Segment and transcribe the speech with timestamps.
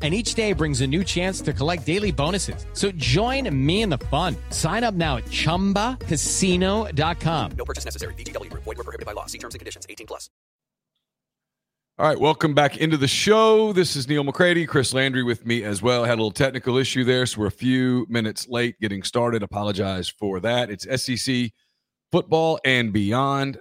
[0.00, 2.64] and each day brings a new chance to collect daily bonuses.
[2.74, 4.36] So join me in the fun.
[4.50, 7.50] Sign up now at ChumbaCasino.com.
[7.58, 8.14] No purchase necessary.
[8.14, 8.52] VGW.
[8.52, 9.26] Void were prohibited by law.
[9.26, 9.88] See terms and conditions.
[9.90, 10.30] 18 plus.
[11.98, 13.72] All right, welcome back into the show.
[13.72, 16.04] This is Neal McCready, Chris Landry with me as well.
[16.04, 19.42] Had a little technical issue there, so we're a few minutes late getting started.
[19.42, 20.70] Apologize for that.
[20.70, 21.50] It's SEC
[22.12, 23.58] football and beyond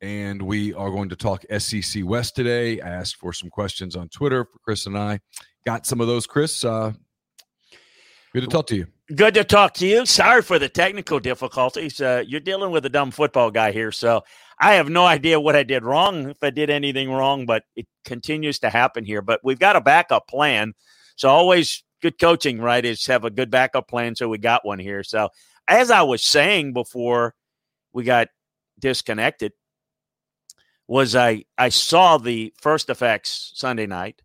[0.00, 2.80] and we are going to talk SEC West today.
[2.80, 5.20] I asked for some questions on Twitter for Chris and I.
[5.66, 6.64] Got some of those, Chris.
[6.64, 6.92] Uh,
[8.32, 8.86] good to talk to you.
[9.14, 10.06] Good to talk to you.
[10.06, 12.00] Sorry for the technical difficulties.
[12.00, 14.22] Uh, you're dealing with a dumb football guy here, so
[14.60, 17.86] I have no idea what I did wrong, if I did anything wrong, but it
[18.04, 19.20] continues to happen here.
[19.22, 20.74] But we've got a backup plan.
[21.16, 24.14] So always good coaching, right, is have a good backup plan.
[24.14, 25.02] So we got one here.
[25.02, 25.30] So
[25.66, 27.34] as I was saying before
[27.92, 28.28] we got
[28.78, 29.52] disconnected,
[30.86, 34.22] was I I saw the first effects Sunday night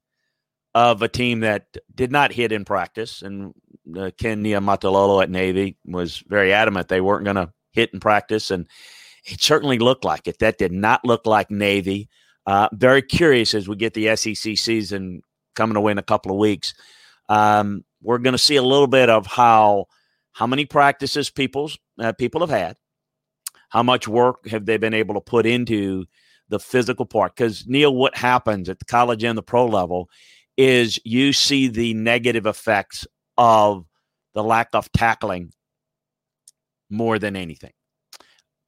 [0.76, 3.54] of a team that did not hit in practice, and
[3.98, 8.52] uh, Ken Niumatalolo at Navy was very adamant they weren't going to hit in practice,
[8.52, 8.68] and
[9.26, 10.40] it certainly looked like it.
[10.40, 12.10] That did not look like Navy.
[12.46, 15.22] Uh, very curious as we get the SEC season
[15.56, 16.74] coming away in a couple of weeks.
[17.30, 19.86] Um, we're going to see a little bit of how
[20.34, 22.76] how many practices people's uh, people have had,
[23.70, 26.06] how much work have they been able to put into
[26.50, 27.34] the physical part.
[27.34, 30.10] Because, Neal, what happens at the college and the pro level
[30.58, 33.06] is you see the negative effects
[33.38, 33.86] of
[34.34, 35.52] the lack of tackling
[36.90, 37.74] more than anything,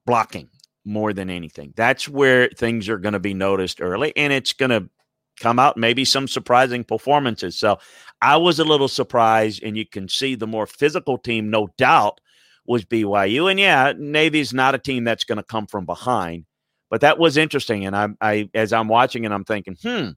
[0.06, 0.48] blocking
[0.84, 1.72] more than anything.
[1.76, 4.88] That's where things are going to be noticed early, and it's going to
[5.40, 7.56] come out maybe some surprising performances.
[7.56, 7.78] So
[8.20, 12.20] I was a little surprised, and you can see the more physical team, no doubt,
[12.66, 13.50] was BYU.
[13.50, 16.44] And yeah, Navy's not a team that's going to come from behind,
[16.90, 17.86] but that was interesting.
[17.86, 20.10] And I, I as I'm watching it, I'm thinking, hmm,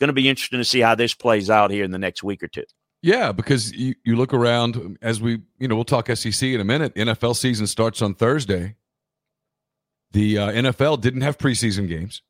[0.00, 2.42] going to be interesting to see how this plays out here in the next week
[2.42, 2.64] or two.
[3.02, 6.64] Yeah, because you, you look around as we, you know, we'll talk SEC in a
[6.64, 6.94] minute.
[6.94, 8.76] NFL season starts on Thursday.
[10.12, 12.22] The uh, NFL didn't have preseason games.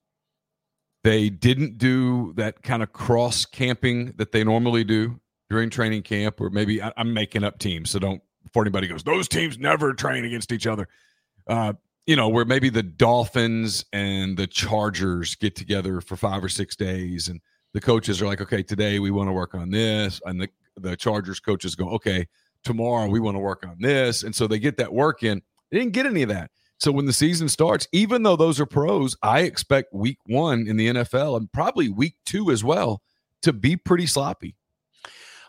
[1.05, 5.21] They didn't do that kind of cross camping that they normally do
[5.51, 7.91] during training camp, or maybe I, am making up teams.
[7.91, 10.89] So don't, before anybody goes, those teams never train against each other.
[11.47, 11.75] Uh,
[12.07, 16.75] you know, where maybe the Dolphins and the Chargers get together for five or six
[16.75, 17.41] days, and
[17.75, 20.97] the coaches are like, okay, today we want to work on this, and the the
[20.97, 22.27] Chargers coaches go, okay,
[22.65, 25.43] tomorrow we want to work on this, and so they get that work in.
[25.71, 26.51] They didn't get any of that.
[26.79, 30.77] So when the season starts, even though those are pros, I expect week one in
[30.77, 33.03] the NFL and probably week two as well
[33.43, 34.57] to be pretty sloppy.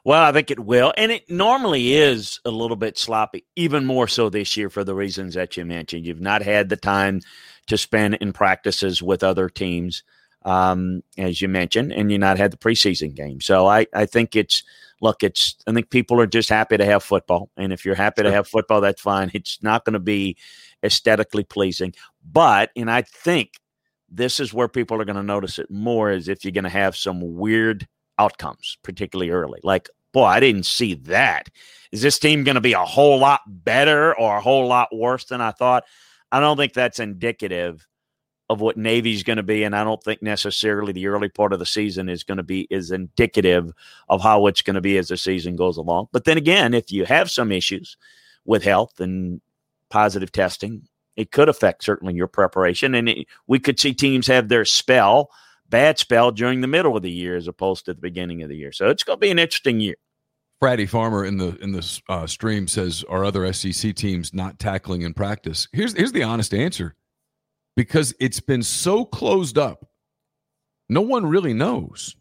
[0.03, 0.93] Well, I think it will.
[0.97, 4.93] And it normally is a little bit sloppy, even more so this year for the
[4.93, 6.05] reasons that you mentioned.
[6.05, 7.21] You've not had the time
[7.67, 10.03] to spend in practices with other teams,
[10.45, 13.41] um, as you mentioned, and you've not had the preseason game.
[13.41, 14.63] So I, I think it's,
[15.01, 17.49] look, it's, I think people are just happy to have football.
[17.57, 18.29] And if you're happy sure.
[18.29, 19.31] to have football, that's fine.
[19.33, 20.37] It's not going to be
[20.83, 21.93] aesthetically pleasing.
[22.31, 23.53] But, and I think
[24.07, 26.69] this is where people are going to notice it more is if you're going to
[26.69, 27.87] have some weird
[28.19, 29.59] outcomes, particularly early.
[29.63, 31.49] Like, boy, I didn't see that.
[31.91, 35.25] Is this team going to be a whole lot better or a whole lot worse
[35.25, 35.85] than I thought?
[36.31, 37.87] I don't think that's indicative
[38.49, 41.59] of what Navy's going to be, and I don't think necessarily the early part of
[41.59, 43.71] the season is going to be is indicative
[44.09, 46.09] of how it's going to be as the season goes along.
[46.11, 47.97] But then again, if you have some issues
[48.45, 49.41] with health and
[49.89, 54.49] positive testing, it could affect certainly your preparation, and it, we could see teams have
[54.49, 55.31] their spell
[55.69, 58.55] bad spell during the middle of the year as opposed to the beginning of the
[58.55, 58.71] year.
[58.71, 59.95] So it's going to be an interesting year.
[60.61, 65.01] Fratty Farmer in the in the uh, stream says, "Are other SEC teams not tackling
[65.01, 66.95] in practice?" Here's here's the honest answer,
[67.75, 69.85] because it's been so closed up,
[70.89, 72.15] no one really knows.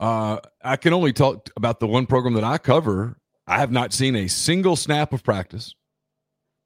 [0.00, 3.18] Uh, I can only talk about the one program that I cover.
[3.46, 5.74] I have not seen a single snap of practice.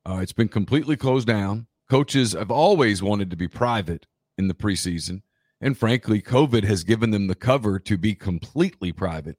[0.06, 1.66] Uh, it's been completely closed down.
[1.90, 4.06] Coaches have always wanted to be private
[4.36, 5.22] in the preseason.
[5.60, 9.36] And frankly, COVID has given them the cover to be completely private.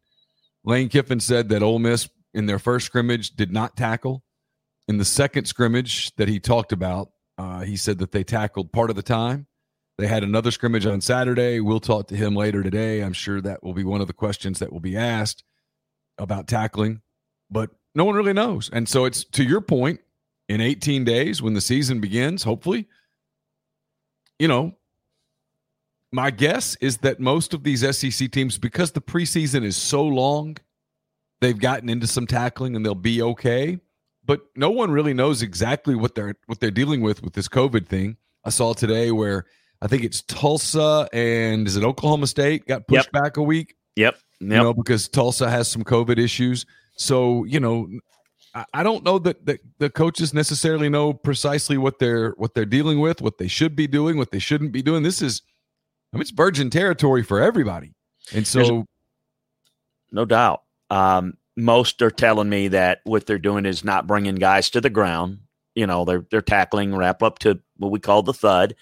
[0.66, 4.24] Lane Kiffin said that Ole Miss in their first scrimmage did not tackle.
[4.88, 8.90] In the second scrimmage that he talked about, uh, he said that they tackled part
[8.90, 9.48] of the time.
[9.98, 11.60] They had another scrimmage on Saturday.
[11.60, 13.02] We'll talk to him later today.
[13.02, 15.44] I'm sure that will be one of the questions that will be asked
[16.18, 17.02] about tackling,
[17.50, 18.70] but no one really knows.
[18.72, 20.02] And so it's to your point,
[20.50, 22.88] in 18 days when the season begins, hopefully,
[24.40, 24.76] you know,
[26.12, 30.58] my guess is that most of these SEC teams, because the preseason is so long,
[31.40, 33.80] they've gotten into some tackling and they'll be okay.
[34.30, 37.88] But no one really knows exactly what they're what they're dealing with with this COVID
[37.88, 38.16] thing.
[38.46, 39.48] I saw today where
[39.82, 43.24] I think it's Tulsa and is it Oklahoma State got pushed yep.
[43.24, 43.76] back a week.
[43.96, 44.14] Yep.
[44.14, 44.22] yep.
[44.40, 46.68] You know because Tulsa has some COVID issues.
[46.96, 47.90] So you know,
[48.72, 53.00] I don't know that the, the coaches necessarily know precisely what they're what they're dealing
[53.00, 55.02] with, what they should be doing, what they shouldn't be doing.
[55.02, 55.42] This is,
[56.14, 57.96] I mean, it's virgin territory for everybody,
[58.32, 58.84] and so, There's,
[60.12, 60.62] no doubt,
[60.92, 64.90] um, most are telling me that what they're doing is not bringing guys to the
[64.90, 65.40] ground.
[65.76, 68.76] You know, they're they're tackling wrap up to what we call the thud,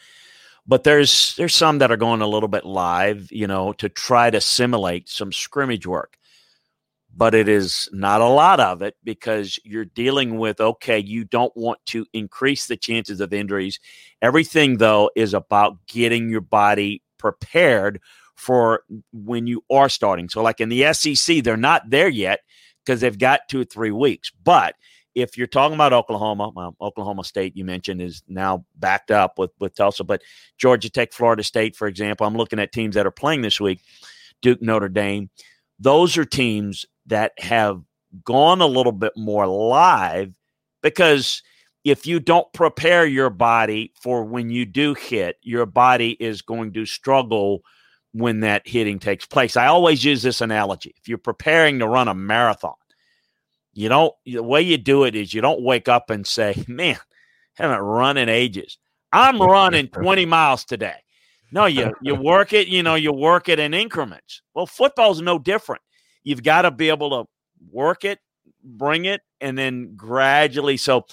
[0.66, 3.32] but there's there's some that are going a little bit live.
[3.32, 6.18] You know, to try to simulate some scrimmage work
[7.18, 11.56] but it is not a lot of it because you're dealing with okay you don't
[11.58, 13.80] want to increase the chances of injuries
[14.22, 18.00] everything though is about getting your body prepared
[18.36, 22.42] for when you are starting so like in the sec they're not there yet
[22.88, 24.76] because they've got two or three weeks but
[25.18, 29.50] if you're talking about Oklahoma, well, Oklahoma State you mentioned is now backed up with
[29.60, 30.22] with Tulsa, but
[30.60, 33.80] Georgia Tech, Florida State, for example, I'm looking at teams that are playing this week.
[34.44, 35.32] Duke, Notre Dame,
[35.80, 37.82] those are teams that have
[38.24, 40.34] gone a little bit more live
[40.84, 41.42] because
[41.84, 46.74] if you don't prepare your body for when you do hit, your body is going
[46.74, 47.64] to struggle
[48.14, 49.58] when that hitting takes place.
[49.58, 50.96] I always use this analogy.
[50.98, 52.76] If you're preparing to run a marathon,
[53.74, 56.98] you don't the way you do it is you don't wake up and say, "Man,
[57.56, 58.78] haven't run in ages.
[59.12, 60.96] I'm running 20 miles today."
[61.52, 64.42] No, you you work it, you know, you work it in increments.
[64.54, 65.82] Well, football's no different.
[66.24, 67.30] You've got to be able to
[67.72, 68.20] work it,
[68.64, 70.76] bring it, and then gradually.
[70.76, 71.06] So,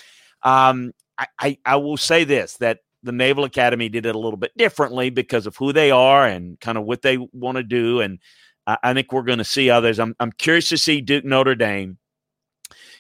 [0.43, 4.36] um, I, I, I will say this that the Naval Academy did it a little
[4.36, 8.00] bit differently because of who they are and kind of what they want to do.
[8.00, 8.18] And
[8.66, 10.00] I, I think we're going to see others.
[10.00, 11.98] I'm, I'm curious to see Duke Notre Dame.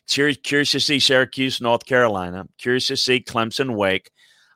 [0.08, 2.46] Curious, curious to see Syracuse, North Carolina.
[2.58, 4.10] Curious to see Clemson, Wake.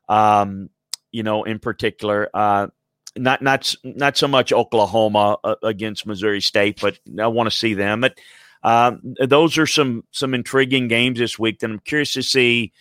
[0.08, 0.70] Um,
[1.10, 2.28] you know, in particular.
[2.32, 2.68] Uh,
[3.16, 7.74] not not not so much Oklahoma uh, against Missouri State, but I want to see
[7.74, 8.02] them.
[8.02, 8.18] But
[8.62, 11.62] um, those are some some intriguing games this week.
[11.62, 12.72] And I'm curious to see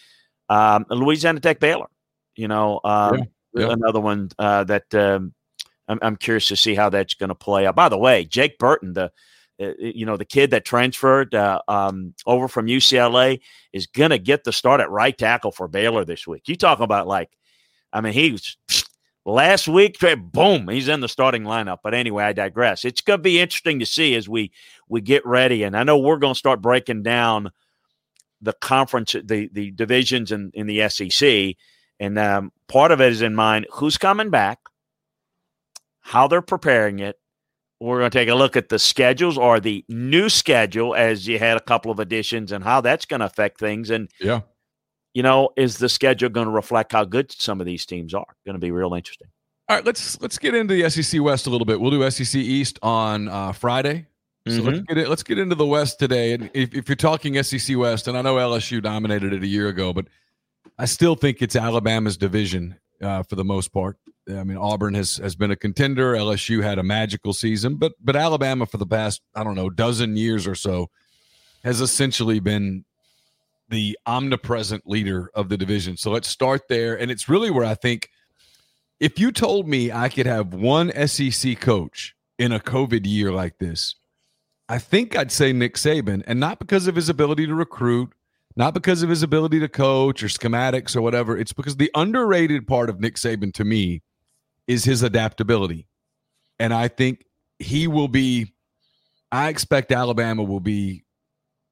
[0.49, 1.87] um, Louisiana Tech Baylor.
[2.37, 3.23] You know, um, yeah,
[3.65, 3.71] yeah.
[3.71, 5.33] another one uh, that um,
[5.87, 7.75] I'm, I'm, curious to see how that's going to play out.
[7.75, 9.11] By the way, Jake Burton, the
[9.59, 13.41] uh, you know the kid that transferred uh, um, over from UCLA,
[13.73, 16.47] is going to get the start at right tackle for Baylor this week.
[16.47, 17.29] You talk about like,
[17.91, 18.55] I mean, he was
[19.27, 19.97] Last week,
[20.31, 21.79] boom, he's in the starting lineup.
[21.83, 22.85] But anyway, I digress.
[22.85, 24.53] It's going to be interesting to see as we
[24.87, 27.51] we get ready, and I know we're going to start breaking down
[28.41, 31.57] the conference, the the divisions in in the SEC,
[31.99, 34.59] and um, part of it is in mind who's coming back,
[36.01, 37.17] how they're preparing it.
[37.79, 41.37] We're going to take a look at the schedules or the new schedule as you
[41.37, 43.91] had a couple of additions and how that's going to affect things.
[43.91, 44.41] And yeah,
[45.13, 48.25] you know, is the schedule going to reflect how good some of these teams are?
[48.45, 49.27] Going to be real interesting.
[49.69, 51.79] All right, let's let's get into the SEC West a little bit.
[51.79, 54.07] We'll do SEC East on uh, Friday.
[54.47, 54.67] So mm-hmm.
[54.67, 56.33] let's get it, let's get into the West today.
[56.33, 59.67] And if, if you're talking SEC West, and I know LSU dominated it a year
[59.67, 60.07] ago, but
[60.77, 63.97] I still think it's Alabama's division uh, for the most part.
[64.29, 66.13] I mean, Auburn has has been a contender.
[66.13, 70.17] LSU had a magical season, but but Alabama for the past I don't know dozen
[70.17, 70.89] years or so
[71.63, 72.85] has essentially been
[73.69, 75.97] the omnipresent leader of the division.
[75.97, 76.97] So let's start there.
[76.97, 78.09] And it's really where I think
[78.99, 83.57] if you told me I could have one SEC coach in a COVID year like
[83.57, 83.95] this,
[84.69, 88.13] I think I'd say Nick Saban, and not because of his ability to recruit,
[88.57, 91.37] not because of his ability to coach or schematics or whatever.
[91.37, 94.01] It's because the underrated part of Nick Saban to me
[94.65, 95.87] is his adaptability.
[96.59, 97.23] And I think
[97.59, 98.53] he will be,
[99.31, 101.05] I expect Alabama will be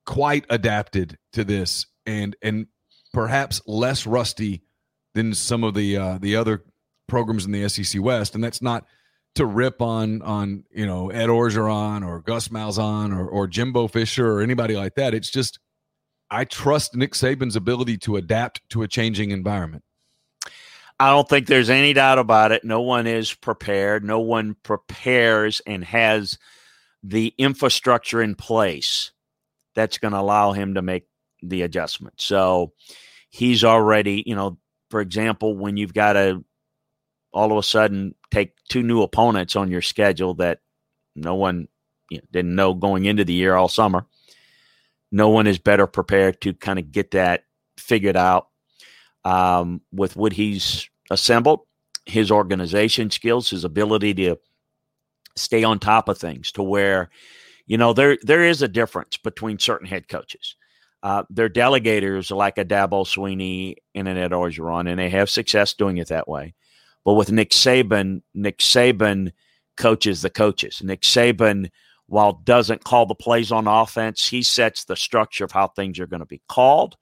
[0.05, 2.67] quite adapted to this and and
[3.11, 4.61] perhaps less rusty
[5.15, 6.63] than some of the uh, the other
[7.07, 8.35] programs in the SEC West.
[8.35, 8.85] And that's not
[9.33, 14.33] to rip on on you know Ed Orgeron or Gus Malzahn or or Jimbo Fisher
[14.33, 15.15] or anybody like that.
[15.15, 15.57] It's just
[16.29, 19.83] I trust Nick Saban's ability to adapt to a changing environment.
[20.99, 22.63] I don't think there's any doubt about it.
[22.63, 24.03] No one is prepared.
[24.03, 26.37] No one prepares and has
[27.03, 29.11] the infrastructure in place
[29.75, 31.07] that's going to allow him to make
[31.43, 32.15] the adjustment.
[32.19, 32.73] So
[33.29, 34.57] he's already, you know,
[34.89, 36.43] for example, when you've got to
[37.33, 40.59] all of a sudden take two new opponents on your schedule that
[41.15, 41.67] no one
[42.09, 44.05] you know, didn't know going into the year all summer,
[45.15, 47.45] no one is better prepared to kind of get that
[47.77, 48.49] figured out
[49.23, 51.61] um, with what he's assembled,
[52.05, 54.35] his organization skills, his ability to
[55.37, 57.09] stay on top of things to where,
[57.65, 60.57] you know, there there is a difference between certain head coaches.
[61.01, 65.73] Uh, their delegators like a Dabo Swinney and an Ed Orgeron, and they have success
[65.73, 66.53] doing it that way.
[67.05, 69.31] But with Nick Saban, Nick Saban
[69.77, 70.81] coaches the coaches.
[70.83, 71.69] Nick Saban,
[72.07, 76.07] while doesn't call the plays on offense, he sets the structure of how things are
[76.07, 76.95] going to be called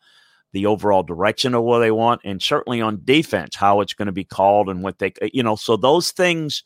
[0.54, 4.12] the overall direction of what they want, and certainly on defense, how it's going to
[4.12, 6.64] be called and what they, uh, you know, so those things,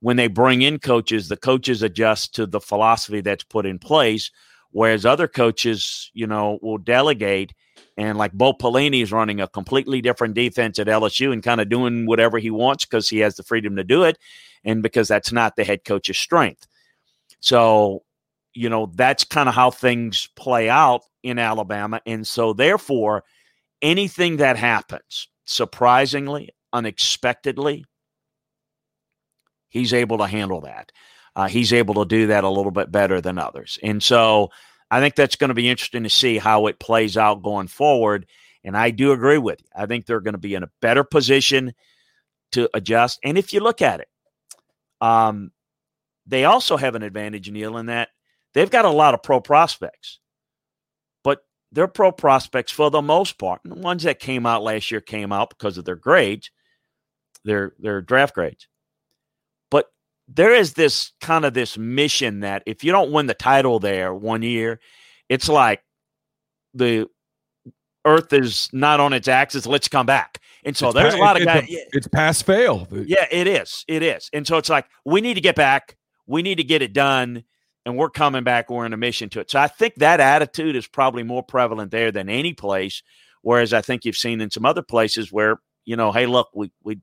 [0.00, 4.30] when they bring in coaches, the coaches adjust to the philosophy that's put in place,
[4.70, 7.52] whereas other coaches, you know, will delegate.
[7.96, 11.68] And like Bo Pelini is running a completely different defense at LSU and kind of
[11.68, 14.16] doing whatever he wants because he has the freedom to do it,
[14.64, 16.68] and because that's not the head coach's strength.
[17.42, 18.04] So,
[18.54, 22.00] you know, that's kind of how things play out in Alabama.
[22.06, 23.24] And so, therefore,
[23.82, 27.84] anything that happens, surprisingly, unexpectedly,
[29.68, 30.92] he's able to handle that.
[31.34, 33.78] Uh, he's able to do that a little bit better than others.
[33.82, 34.50] And so,
[34.90, 38.26] I think that's going to be interesting to see how it plays out going forward.
[38.62, 39.66] And I do agree with you.
[39.74, 41.72] I think they're going to be in a better position
[42.52, 43.18] to adjust.
[43.24, 44.08] And if you look at it,
[45.00, 45.50] um,
[46.26, 48.10] they also have an advantage, Neal, in that
[48.54, 50.20] they've got a lot of pro prospects
[51.22, 54.90] but their pro prospects, for the most part, And the ones that came out last
[54.90, 56.50] year came out because of their grades,
[57.44, 58.68] their their draft grades.
[59.70, 59.86] But
[60.28, 64.14] there is this kind of this mission that if you don't win the title there
[64.14, 64.80] one year,
[65.28, 65.82] it's like
[66.74, 67.08] the
[68.04, 69.64] Earth is not on its axis.
[69.64, 70.40] Let's come back.
[70.64, 71.68] And so it's there's pa- a lot of it's guys.
[71.70, 72.86] A, it's pass fail.
[72.90, 73.84] Yeah, it is.
[73.88, 74.28] It is.
[74.32, 75.96] And so it's like we need to get back.
[76.26, 77.44] We need to get it done
[77.84, 78.70] and we're coming back.
[78.70, 79.50] We're in a mission to it.
[79.50, 83.02] So I think that attitude is probably more prevalent there than any place.
[83.42, 86.70] Whereas I think you've seen in some other places where you know, hey, look, we
[86.82, 86.98] we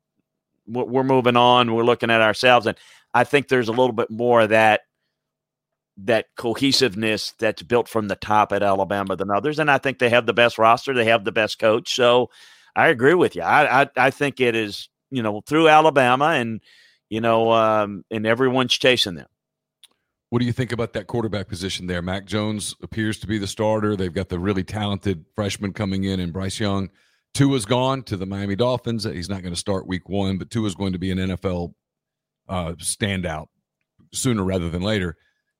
[0.67, 1.73] we're moving on.
[1.73, 2.77] We're looking at ourselves, and
[3.13, 4.81] I think there's a little bit more of that
[5.97, 9.59] that cohesiveness that's built from the top at Alabama than others.
[9.59, 10.93] And I think they have the best roster.
[10.93, 11.93] They have the best coach.
[11.93, 12.29] So
[12.73, 13.41] I agree with you.
[13.41, 16.61] I I, I think it is you know through Alabama and
[17.09, 19.27] you know um, and everyone's chasing them.
[20.29, 22.03] What do you think about that quarterback position there?
[22.03, 23.95] Mac Jones appears to be the starter.
[23.95, 26.89] They've got the really talented freshman coming in, and Bryce Young.
[27.33, 29.03] Tua's gone to the Miami Dolphins.
[29.03, 31.73] He's not going to start week one, but Tua's going to be an NFL
[32.47, 33.47] uh, standout
[34.13, 35.17] sooner rather than later.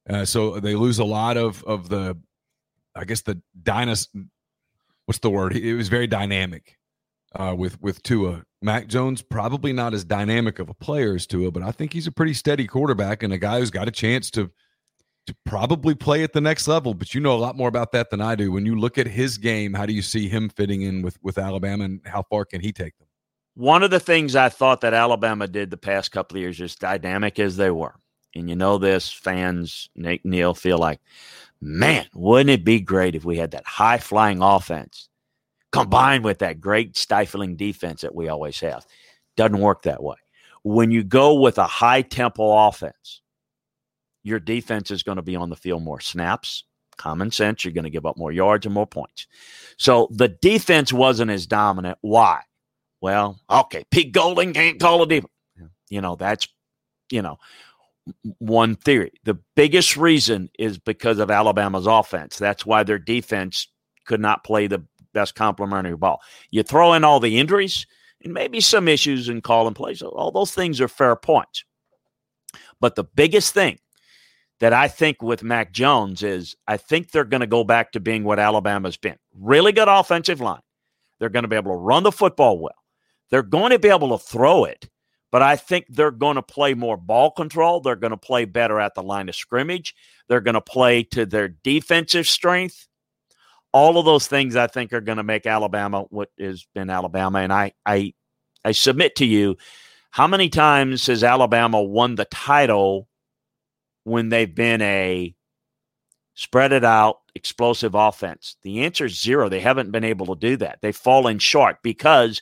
[0.10, 2.18] Uh, so they lose a lot of of the,
[2.96, 4.26] I guess the dynasty.
[5.06, 5.56] What's the word?
[5.56, 6.78] It was very dynamic
[7.36, 8.44] uh, with with Tua.
[8.62, 12.08] Mac Jones probably not as dynamic of a player as Tua, but I think he's
[12.08, 14.52] a pretty steady quarterback and a guy who's got a chance to
[15.28, 16.94] to probably play at the next level.
[16.94, 18.52] But you know a lot more about that than I do.
[18.52, 21.38] When you look at his game, how do you see him fitting in with with
[21.38, 23.08] Alabama, and how far can he take them?
[23.56, 26.76] One of the things I thought that Alabama did the past couple of years, as
[26.76, 27.96] dynamic as they were,
[28.36, 31.00] and you know this, fans, Nate Neal feel like,
[31.62, 35.09] man, wouldn't it be great if we had that high flying offense
[35.72, 38.86] combined with that great stifling defense that we always have.
[39.38, 40.16] Doesn't work that way.
[40.64, 43.22] When you go with a high tempo offense,
[44.24, 46.64] your defense is going to be on the field more snaps.
[46.98, 49.28] Common sense, you're going to give up more yards and more points.
[49.78, 51.98] So the defense wasn't as dominant.
[52.02, 52.42] Why?
[53.00, 55.32] Well, okay, Pete Golding can't call a defense.
[55.90, 56.50] You know, that's,
[57.10, 57.38] you know,
[58.40, 59.14] one theory.
[59.24, 62.38] The biggest reason is because of Alabama's offense.
[62.38, 63.68] That's why their defense
[64.06, 66.22] could not play the best complementary ball.
[66.52, 67.86] You throw in all the injuries
[68.24, 70.02] and maybe some issues in calling plays.
[70.02, 71.64] All those things are fair points.
[72.80, 73.80] But the biggest thing
[74.60, 78.00] that I think with Mac Jones is I think they're going to go back to
[78.00, 79.18] being what Alabama's been.
[79.34, 80.62] Really good offensive line.
[81.20, 82.76] They're going to be able to run the football well.
[83.30, 84.90] They're going to be able to throw it,
[85.32, 87.80] but I think they're going to play more ball control.
[87.80, 89.94] They're going to play better at the line of scrimmage.
[90.28, 92.88] They're going to play to their defensive strength
[93.72, 97.40] all of those things I think are going to make Alabama what has been Alabama.
[97.40, 98.14] And I, I,
[98.66, 99.58] I submit to you,
[100.12, 103.08] how many times has Alabama won the title
[104.04, 105.36] when they've been a
[106.34, 108.56] spread it out, explosive offense?
[108.64, 109.50] The answer is zero.
[109.50, 110.80] They haven't been able to do that.
[110.82, 112.42] They've fallen short because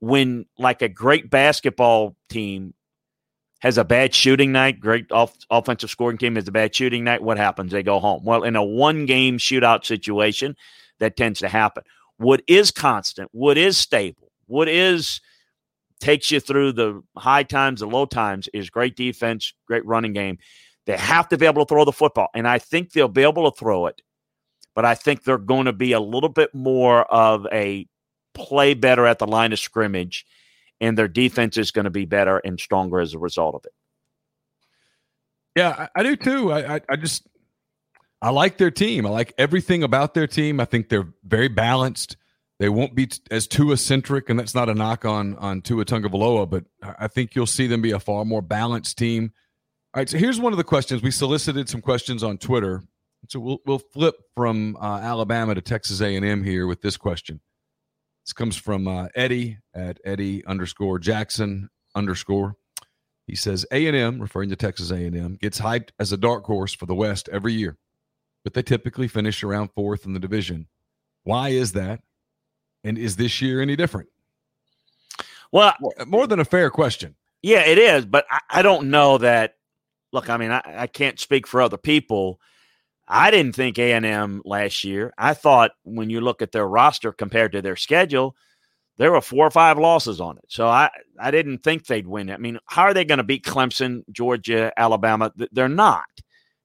[0.00, 2.72] when like a great basketball team
[3.60, 7.22] has a bad shooting night, great off, offensive scoring team has a bad shooting night,
[7.22, 7.72] what happens?
[7.72, 8.24] They go home.
[8.24, 10.56] Well, in a one game shootout situation,
[11.00, 11.82] that tends to happen.
[12.18, 15.20] What is constant, what is stable, what is
[16.00, 20.38] takes you through the high times, the low times is great defense, great running game.
[20.86, 22.28] They have to be able to throw the football.
[22.34, 24.00] And I think they'll be able to throw it,
[24.74, 27.86] but I think they're going to be a little bit more of a
[28.34, 30.24] play better at the line of scrimmage,
[30.80, 33.72] and their defense is going to be better and stronger as a result of it.
[35.56, 36.52] Yeah, I, I do too.
[36.52, 37.26] I, I, I just
[38.20, 39.06] I like their team.
[39.06, 40.60] I like everything about their team.
[40.60, 42.16] I think they're very balanced.
[42.58, 45.84] They won't be t- as Tua centric, and that's not a knock on on Tua
[45.84, 49.32] Tagovailoa, but I think you'll see them be a far more balanced team.
[49.94, 52.82] All right, so here's one of the questions we solicited some questions on Twitter,
[53.28, 57.40] so we'll we'll flip from uh, Alabama to Texas A&M here with this question.
[58.28, 62.56] This comes from uh, Eddie at Eddie underscore Jackson underscore.
[63.26, 66.94] He says A&M, referring to Texas A&M, gets hyped as a dark horse for the
[66.94, 67.78] West every year,
[68.44, 70.66] but they typically finish around fourth in the division.
[71.24, 72.02] Why is that?
[72.84, 74.10] And is this year any different?
[75.50, 75.74] Well,
[76.06, 77.16] more than a fair question.
[77.40, 79.54] Yeah, it is, but I, I don't know that.
[80.12, 82.42] Look, I mean, I, I can't speak for other people.
[83.08, 85.14] I didn't think A and M last year.
[85.16, 88.36] I thought when you look at their roster compared to their schedule,
[88.98, 90.44] there were four or five losses on it.
[90.48, 92.30] So I, I didn't think they'd win.
[92.30, 95.32] I mean, how are they going to beat Clemson, Georgia, Alabama?
[95.52, 96.04] They're not,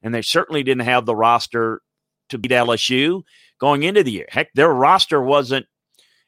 [0.02, 1.82] and they certainly didn't have the roster
[2.30, 3.22] to beat LSU
[3.60, 4.26] going into the year.
[4.30, 5.68] Heck, their roster wasn't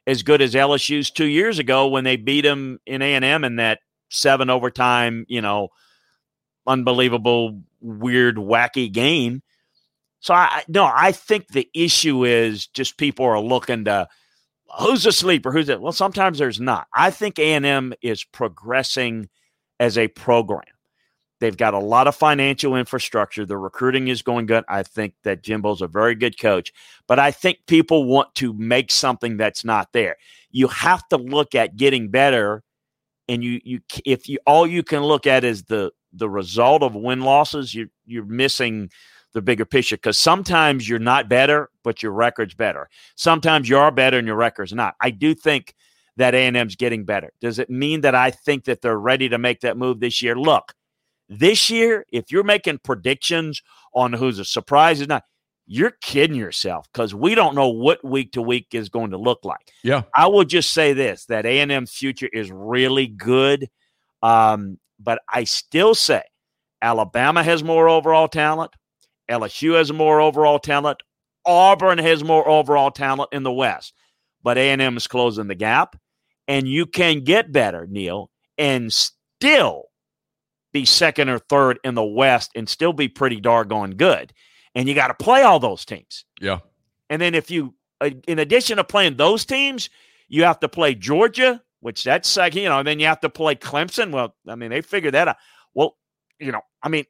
[0.07, 3.43] as good as LSU's two years ago when they beat them in A and M
[3.43, 3.79] in that
[4.10, 5.69] seven overtime, you know,
[6.67, 9.41] unbelievable, weird, wacky game.
[10.25, 14.08] So I no, I think the issue is just people are looking to
[14.79, 15.79] who's a sleeper, who's it?
[15.79, 16.88] Well, sometimes there's not.
[16.96, 19.29] I think A and M is progressing
[19.79, 20.63] as a program.
[21.39, 23.46] They've got a lot of financial infrastructure.
[23.46, 24.64] The recruiting is going good.
[24.68, 26.74] I think that Jimbo's a very good coach,
[27.07, 30.16] but I think people want to make something that's not there.
[30.50, 32.64] You have to look at getting better,
[33.29, 36.96] and you you if you all you can look at is the the result of
[36.96, 38.90] win losses, you you're missing
[39.35, 42.89] the bigger picture because sometimes you're not better, but your record's better.
[43.15, 44.95] Sometimes you are better and your record's not.
[45.01, 45.75] I do think
[46.15, 47.33] that A&M's getting better.
[47.41, 50.35] Does it mean that I think that they're ready to make that move this year?
[50.35, 50.74] Look,
[51.27, 53.61] this year, if you're making predictions
[53.93, 55.24] on who's a surprise or not,
[55.67, 59.43] you're kidding yourself because we don't know what week to week is going to look
[59.43, 59.74] like.
[59.83, 60.03] Yeah.
[60.15, 63.69] I will just say this that A&M's future is really good.
[64.21, 66.21] Um, but I still say
[66.81, 68.71] Alabama has more overall talent.
[69.29, 71.01] LSU has more overall talent.
[71.46, 73.94] Auburn has more overall talent in the West.
[74.44, 75.96] But A&M is closing the gap.
[76.48, 79.85] And you can get better, Neal, and still
[80.72, 84.33] be second or third in the West and still be pretty doggone good.
[84.75, 86.25] And you got to play all those teams.
[86.40, 86.59] Yeah.
[87.09, 89.90] And then if you, uh, in addition to playing those teams,
[90.27, 93.29] you have to play Georgia, which that's like, you know, and then you have to
[93.29, 94.11] play Clemson.
[94.11, 95.38] Well, I mean, they figured that out.
[95.74, 95.98] Well,
[96.40, 97.05] you know, I mean,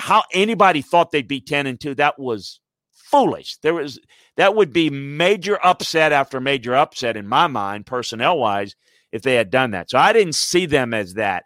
[0.00, 2.60] how anybody thought they'd be 10 and 2, that was
[2.92, 3.56] foolish.
[3.58, 3.98] There was,
[4.36, 8.74] that would be major upset after major upset in my mind, personnel wise,
[9.12, 9.90] if they had done that.
[9.90, 11.44] So I didn't see them as that.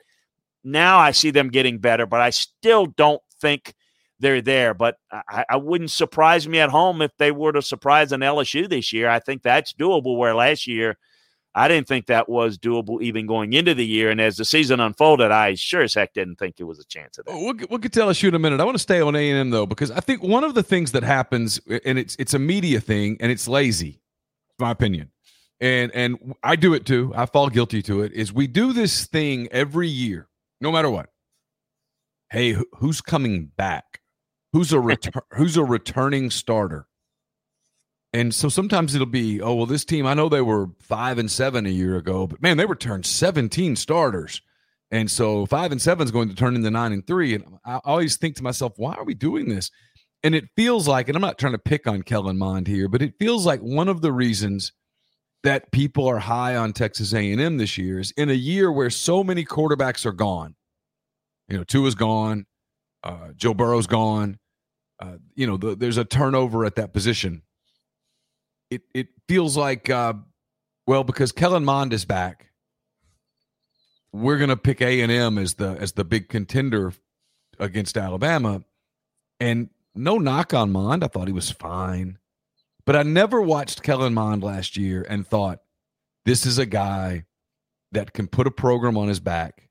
[0.62, 3.75] Now I see them getting better, but I still don't think
[4.21, 4.75] they're there.
[4.75, 8.69] But I, I, wouldn't surprise me at home if they were to surprise an LSU
[8.69, 9.09] this year.
[9.09, 10.17] I think that's doable.
[10.17, 10.97] Where last year,
[11.55, 14.11] I didn't think that was doable even going into the year.
[14.11, 17.19] And as the season unfolded, I sure as heck didn't think it was a chance
[17.19, 17.33] of that.
[17.33, 18.61] Oh, we'll, we'll get to LSU in a minute.
[18.61, 20.62] I want to stay on A and M though because I think one of the
[20.62, 24.01] things that happens, and it's it's a media thing, and it's lazy,
[24.59, 25.11] my opinion.
[25.61, 27.12] And and I do it too.
[27.14, 28.12] I fall guilty to it.
[28.12, 30.29] Is we do this thing every year
[30.61, 31.11] no matter what.
[32.31, 34.01] Hey, who's coming back?
[34.53, 35.23] Who's a return?
[35.33, 36.87] who's a returning starter?
[38.14, 40.07] And so sometimes it'll be, oh well, this team.
[40.07, 43.74] I know they were five and seven a year ago, but man, they returned seventeen
[43.74, 44.40] starters,
[44.92, 47.35] and so five and seven is going to turn into nine and three.
[47.35, 49.72] And I always think to myself, why are we doing this?
[50.22, 53.03] And it feels like, and I'm not trying to pick on Kellen Mond here, but
[53.03, 54.70] it feels like one of the reasons
[55.42, 59.24] that people are high on Texas A&M this year is in a year where so
[59.24, 60.55] many quarterbacks are gone.
[61.48, 62.46] You know, Tua's gone,
[63.03, 64.38] uh, Joe Burrow's gone.
[65.00, 67.42] Uh, you know, the, there's a turnover at that position.
[68.70, 70.14] It it feels like, uh,
[70.87, 72.50] well, because Kellen Mond is back,
[74.12, 76.92] we're gonna pick A and M as the as the big contender
[77.59, 78.64] against Alabama.
[79.40, 82.18] And no knock on Mond, I thought he was fine.
[82.87, 85.61] But I never watched Kellen Mond last year and thought,
[86.24, 87.24] this is a guy
[87.92, 89.68] that can put a program on his back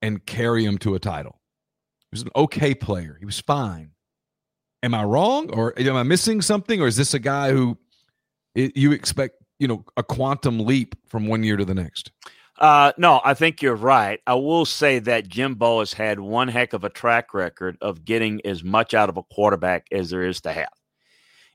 [0.00, 1.40] and carry him to a title.
[2.00, 3.16] He was an okay player.
[3.18, 3.92] He was fine.
[4.82, 7.78] Am I wrong, or am I missing something, or is this a guy who
[8.54, 12.12] you expect, you know, a quantum leap from one year to the next?
[12.58, 14.20] Uh, no, I think you're right.
[14.26, 18.40] I will say that Jimbo has had one heck of a track record of getting
[18.44, 20.68] as much out of a quarterback as there is to have.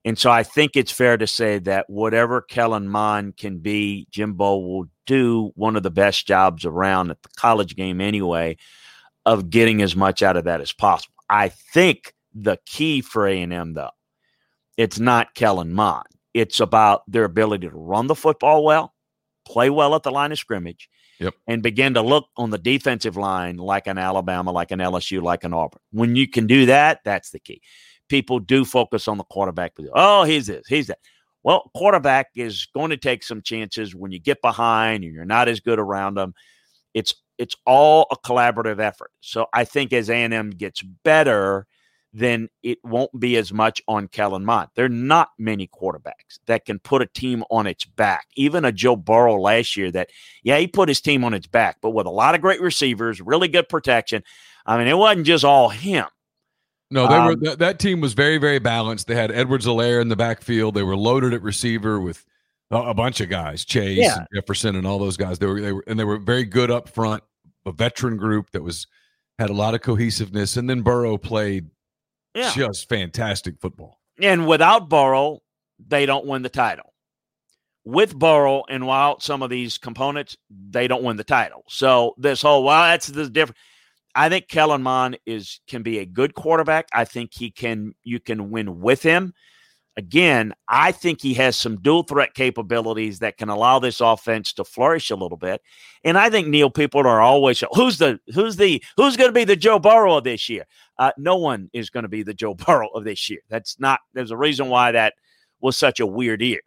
[0.04, 4.58] And so I think it's fair to say that whatever Kellen Mond can be, Jimbo
[4.58, 8.58] will do one of the best jobs around at the college game anyway
[9.26, 11.14] of getting as much out of that as possible.
[11.30, 13.92] I think the key for A&M though,
[14.78, 16.08] it's not Kellen Mond.
[16.38, 18.94] It's about their ability to run the football well
[19.48, 21.34] play well at the line of scrimmage, yep.
[21.48, 25.44] and begin to look on the defensive line like an Alabama, like an LSU, like
[25.44, 25.80] an Auburn.
[25.92, 27.62] When you can do that, that's the key.
[28.10, 29.74] People do focus on the quarterback.
[29.94, 31.00] Oh, he's this, he's that.
[31.44, 35.48] Well, quarterback is going to take some chances when you get behind and you're not
[35.48, 36.34] as good around them.
[36.94, 39.12] It's it's all a collaborative effort.
[39.22, 41.68] So I think as A&M gets better,
[42.18, 44.70] then it won't be as much on Kellen Mond.
[44.76, 48.26] There are not many quarterbacks that can put a team on its back.
[48.36, 50.10] Even a Joe Burrow last year that,
[50.42, 53.22] yeah, he put his team on its back, but with a lot of great receivers,
[53.22, 54.24] really good protection.
[54.66, 56.06] I mean, it wasn't just all him.
[56.90, 59.08] No, they um, were that, that, team was very, very balanced.
[59.08, 60.74] They had Edwards-Helaire in the backfield.
[60.74, 62.26] They were loaded at receiver with
[62.72, 64.18] a, a bunch of guys, Chase yeah.
[64.18, 65.38] and Jefferson and all those guys.
[65.38, 67.24] They were they were and they were very good up front,
[67.66, 68.88] a veteran group that was
[69.38, 70.58] had a lot of cohesiveness.
[70.58, 71.70] And then Burrow played
[72.38, 72.52] yeah.
[72.54, 74.00] Just fantastic football.
[74.22, 75.40] And without Burrow,
[75.86, 76.94] they don't win the title.
[77.84, 81.64] With Burrow and without some of these components, they don't win the title.
[81.70, 83.58] So this whole well, that's the different.
[84.14, 86.88] I think Kellen Mond is can be a good quarterback.
[86.94, 89.34] I think he can you can win with him
[89.98, 94.64] again, I think he has some dual threat capabilities that can allow this offense to
[94.64, 95.62] flourish a little bit.
[96.04, 99.44] And I think Neal people are always who's the who's the who's going to be
[99.44, 100.66] the Joe Burrow of this year.
[101.00, 103.40] Uh, no one is going to be the Joe Burrow of this year.
[103.50, 104.00] That's not.
[104.14, 105.14] There's a reason why that
[105.60, 106.62] was such a weird year.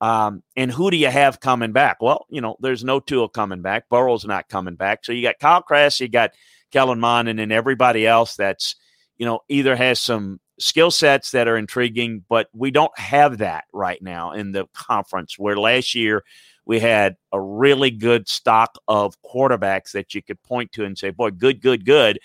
[0.00, 2.02] Um, and who do you have coming back?
[2.02, 3.88] Well, you know, there's no Tua coming back.
[3.88, 5.04] Burrow's not coming back.
[5.04, 6.32] So you got Kyle Trask, you got
[6.70, 8.76] Kellen Mond, and then everybody else that's
[9.16, 13.64] you know either has some skill sets that are intriguing, but we don't have that
[13.72, 15.38] right now in the conference.
[15.38, 16.24] Where last year
[16.66, 21.10] we had a really good stock of quarterbacks that you could point to and say,
[21.10, 22.18] boy, good, good, good.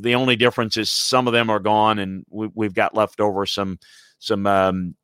[0.00, 3.46] The only difference is some of them are gone, and we, have got left over
[3.46, 3.78] some,
[4.18, 4.94] some, um,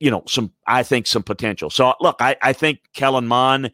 [0.00, 0.52] you know, some.
[0.66, 1.70] I think some potential.
[1.70, 3.72] So look, I, I think Kellen Mond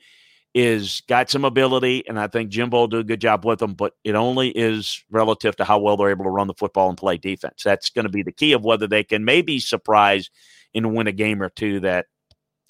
[0.55, 3.75] is got some ability, and I think Jimbo will do a good job with them,
[3.75, 6.99] but it only is relative to how well they're able to run the football and
[6.99, 7.63] play defense.
[7.63, 10.31] That's going to be the key of whether they can maybe surprise
[10.75, 12.07] and win a game or two that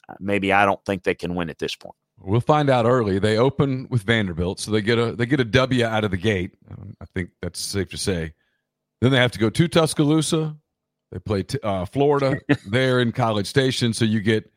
[0.09, 1.95] uh, maybe I don't think they can win at this point.
[2.21, 3.19] We'll find out early.
[3.19, 6.17] They open with Vanderbilt, so they get a they get a W out of the
[6.17, 6.55] gate.
[7.01, 8.35] I think that's safe to say.
[9.01, 10.57] Then they have to go to Tuscaloosa.
[11.13, 14.51] They play t- uh, Florida there in College Station, so you get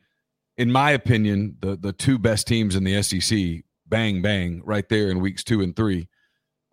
[0.58, 5.10] in my opinion, the the two best teams in the SEC, bang bang, right there
[5.10, 6.08] in weeks two and three.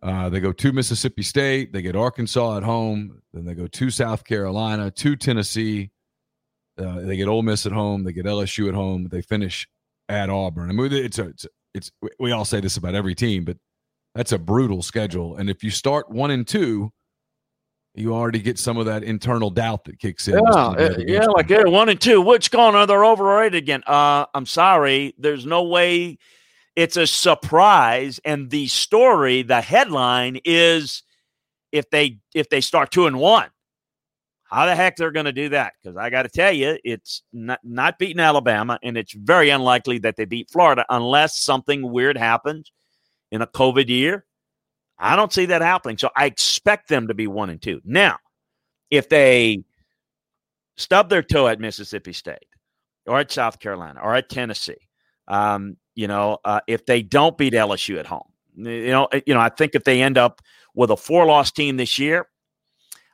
[0.01, 3.89] Uh, they go to Mississippi State, they get Arkansas at home, then they go to
[3.89, 5.91] South Carolina, to Tennessee.
[6.77, 9.67] Uh, they get Ole Miss at home, they get LSU at home, they finish
[10.09, 10.69] at Auburn.
[10.69, 13.57] I mean, it's a, it's it's we all say this about every team, but
[14.15, 15.37] that's a brutal schedule.
[15.37, 16.91] And if you start one and two,
[17.95, 20.33] you already get some of that internal doubt that kicks in.
[20.33, 22.21] Yeah, uh, yeah, like yeah, one and two.
[22.21, 23.83] Which going are They're overrated again?
[23.85, 26.17] Uh, I'm sorry, there's no way.
[26.75, 31.03] It's a surprise, and the story, the headline is
[31.71, 33.49] if they if they start two and one,
[34.49, 35.73] how the heck they're going to do that?
[35.81, 39.99] Because I got to tell you, it's not not beating Alabama, and it's very unlikely
[39.99, 42.71] that they beat Florida unless something weird happens
[43.31, 44.25] in a COVID year
[44.99, 45.97] I don't see that happening.
[45.97, 47.81] So I expect them to be one and two.
[47.85, 48.17] Now,
[48.91, 49.63] if they
[50.75, 52.47] stub their toe at Mississippi State
[53.05, 54.89] or at South Carolina or at Tennessee,
[55.27, 59.39] um, you know, uh, if they don't beat LSU at home, you know, you know,
[59.39, 60.41] I think if they end up
[60.75, 62.27] with a four-loss team this year,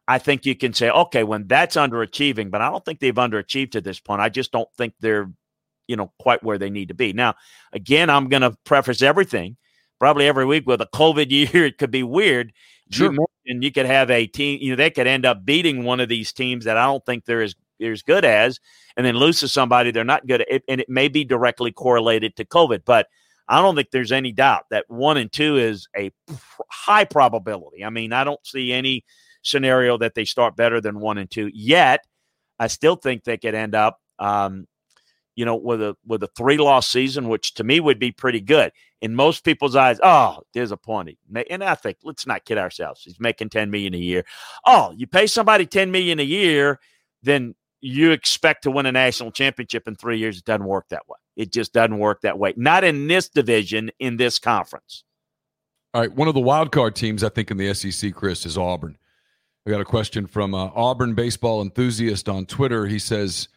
[0.08, 3.72] I think you can say, okay, when that's underachieving, but I don't think they've underachieved
[3.72, 4.22] to this point.
[4.22, 5.32] I just don't think they're,
[5.88, 7.14] you know, quite where they need to be.
[7.14, 7.36] Now,
[7.74, 9.58] again, I'm going to preface everything
[10.00, 12.54] probably every week with a COVID year, it could be weird.
[12.92, 13.16] Sure.
[13.48, 16.10] And you could have a team, you know, they could end up beating one of
[16.10, 18.60] these teams that I don't think they're as, they're as good as,
[18.96, 20.62] and then lose to somebody they're not good at.
[20.68, 22.82] And it may be directly correlated to COVID.
[22.86, 23.08] But
[23.48, 26.12] I don't think there's any doubt that one and two is a
[26.70, 27.84] high probability.
[27.84, 29.04] I mean, I don't see any
[29.46, 32.06] scenario that they start better than one and two yet.
[32.60, 34.68] I still think they could end up, um,
[35.36, 38.42] you know, with a with a three loss season, which to me would be pretty
[38.42, 38.72] good.
[39.02, 41.18] in most people's eyes, oh, disappointing.
[41.50, 43.04] And I think let's not kid ourselves.
[43.04, 44.26] He's making 10 million a year.
[44.66, 46.80] Oh, you pay somebody 10 million a year,
[47.22, 50.40] then you expect to win a national championship in three years.
[50.40, 51.18] It doesn't work that way.
[51.36, 52.54] It just doesn't work that way.
[52.58, 55.04] Not in this division, in this conference.
[55.94, 56.12] All right.
[56.12, 58.98] One of the wild card teams, I think, in the SEC, Chris, is Auburn.
[59.66, 62.86] We got a question from uh, Auburn baseball enthusiast on Twitter.
[62.86, 63.48] He says,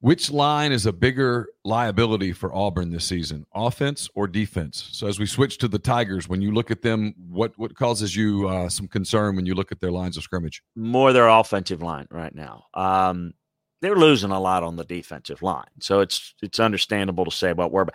[0.00, 4.88] which line is a bigger liability for Auburn this season, offense or defense?
[4.92, 8.16] So as we switch to the Tigers, when you look at them, what what causes
[8.16, 10.62] you uh, some concern when you look at their lines of scrimmage?
[10.76, 12.64] More their offensive line right now.
[12.72, 13.34] Um,
[13.82, 17.72] they're losing a lot on the defensive line, so it's it's understandable to say about
[17.72, 17.86] where.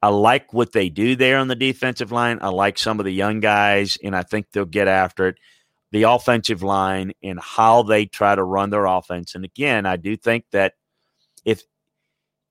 [0.00, 2.38] I like what they do there on the defensive line.
[2.40, 5.38] I like some of the young guys, and I think they'll get after it.
[5.90, 9.34] The offensive line and how they try to run their offense.
[9.34, 10.74] And again, I do think that
[11.44, 11.62] if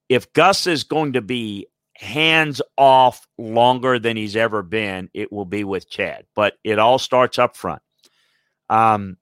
[0.10, 5.46] if Gus is going to be hands off longer than he's ever been, it will
[5.46, 6.26] be with Chad.
[6.36, 7.82] But it all starts up front.
[8.70, 9.18] Um,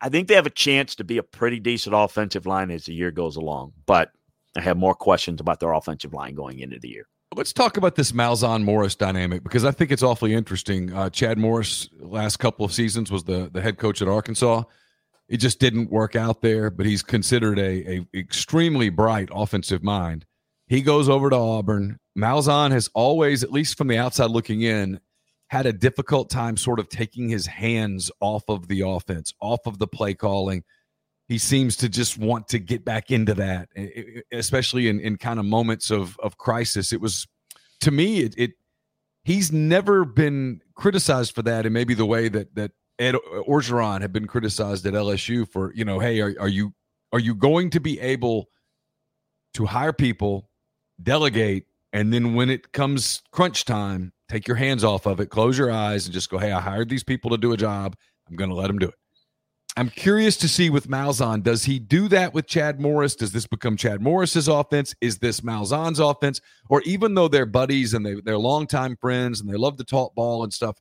[0.00, 2.94] I think they have a chance to be a pretty decent offensive line as the
[2.94, 4.10] year goes along, but
[4.56, 7.06] I have more questions about their offensive line going into the year.
[7.34, 10.92] Let's talk about this Malzahn Morris dynamic because I think it's awfully interesting.
[10.92, 14.62] Uh, Chad Morris, last couple of seasons, was the the head coach at Arkansas
[15.28, 16.70] it just didn't work out there.
[16.70, 20.24] But he's considered a, a extremely bright offensive mind.
[20.68, 21.98] He goes over to Auburn.
[22.18, 25.00] Malzahn has always, at least from the outside looking in,
[25.48, 29.78] had a difficult time sort of taking his hands off of the offense, off of
[29.78, 30.64] the play calling.
[31.28, 33.68] He seems to just want to get back into that,
[34.32, 36.92] especially in, in kind of moments of, of crisis.
[36.92, 37.26] It was,
[37.80, 38.50] to me, it, it
[39.24, 44.00] he's never been criticized for that, and maybe the way that that Ed uh, Orgeron
[44.00, 46.72] had been criticized at LSU for, you know, hey, are, are you
[47.12, 48.46] are you going to be able
[49.54, 50.48] to hire people,
[51.02, 55.58] delegate, and then when it comes crunch time, take your hands off of it, close
[55.58, 57.96] your eyes, and just go, hey, I hired these people to do a job.
[58.28, 58.94] I'm going to let them do it.
[59.78, 63.14] I'm curious to see with Malzahn, does he do that with Chad Morris?
[63.14, 64.94] Does this become Chad Morris's offense?
[65.02, 66.40] Is this Malzahn's offense?
[66.70, 70.14] Or even though they're buddies and they, they're longtime friends and they love to talk
[70.14, 70.78] ball and stuff,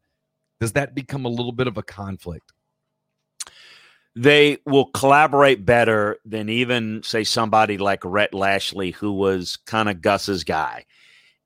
[0.62, 2.54] does that become a little bit of a conflict?
[4.16, 10.02] They will collaborate better than even say somebody like Rhett Lashlee, who was kind of
[10.02, 10.86] Gus's guy,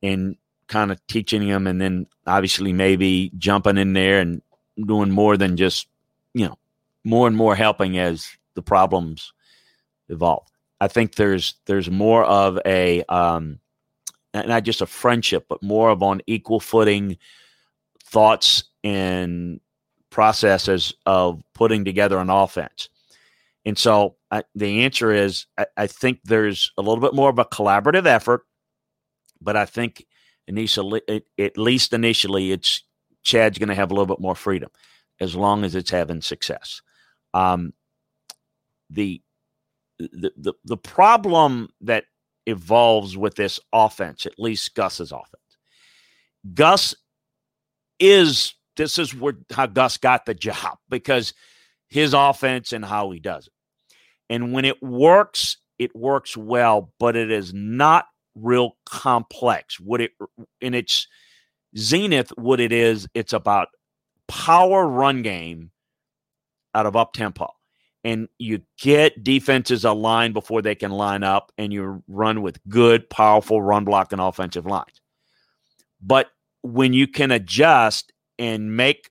[0.03, 0.35] and
[0.67, 4.43] kind of teaching him, and then obviously maybe jumping in there and
[4.85, 5.88] doing more than just
[6.35, 6.59] you know
[7.03, 9.33] more and more helping as the problems
[10.09, 10.47] evolve.
[10.81, 13.59] I think there's there's more of a um,
[14.33, 17.17] not just a friendship, but more of on equal footing
[18.03, 19.59] thoughts and
[20.09, 22.89] processes of putting together an offense.
[23.65, 27.38] And so I, the answer is I, I, think there's a little bit more of
[27.39, 28.45] a collaborative effort,
[29.41, 30.05] but I think
[30.47, 31.01] initially,
[31.38, 32.83] at least initially, it's
[33.23, 34.69] Chad's going to have a little bit more freedom
[35.19, 36.81] as long as it's having success.
[37.33, 37.73] Um,
[38.89, 39.21] the,
[39.99, 42.05] the the the problem that
[42.45, 45.57] evolves with this offense, at least Gus's offense,
[46.53, 46.95] Gus
[47.99, 51.33] is this is where how Gus got the job because
[51.89, 53.53] his offense and how he does it.
[54.29, 59.79] And when it works, it works well, but it is not real complex.
[59.79, 60.11] What it
[60.61, 61.07] in its
[61.77, 63.69] zenith, what it is, it's about
[64.27, 65.71] power run game
[66.73, 67.51] out of up tempo.
[68.03, 73.10] And you get defenses aligned before they can line up, and you run with good,
[73.10, 75.01] powerful run blocking offensive lines.
[76.01, 76.27] But
[76.62, 79.10] when you can adjust and make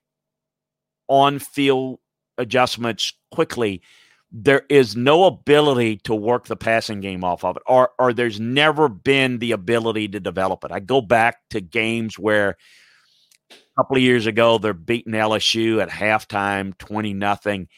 [1.07, 1.99] on field
[2.39, 3.83] adjustments quickly,
[4.31, 8.41] there is no ability to work the passing game off of it, or, or there's
[8.41, 10.73] never been the ability to develop it.
[10.73, 12.57] I go back to games where
[13.51, 17.69] a couple of years ago they're beating LSU at halftime, 20 nothing,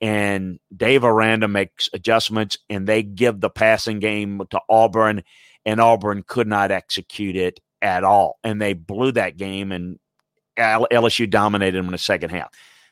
[0.00, 5.22] and Dave Aranda makes adjustments and they give the passing game to Auburn,
[5.64, 8.38] and Auburn could not execute it at all.
[8.42, 9.98] And they blew that game and
[10.58, 12.50] LSU dominated them in the second half.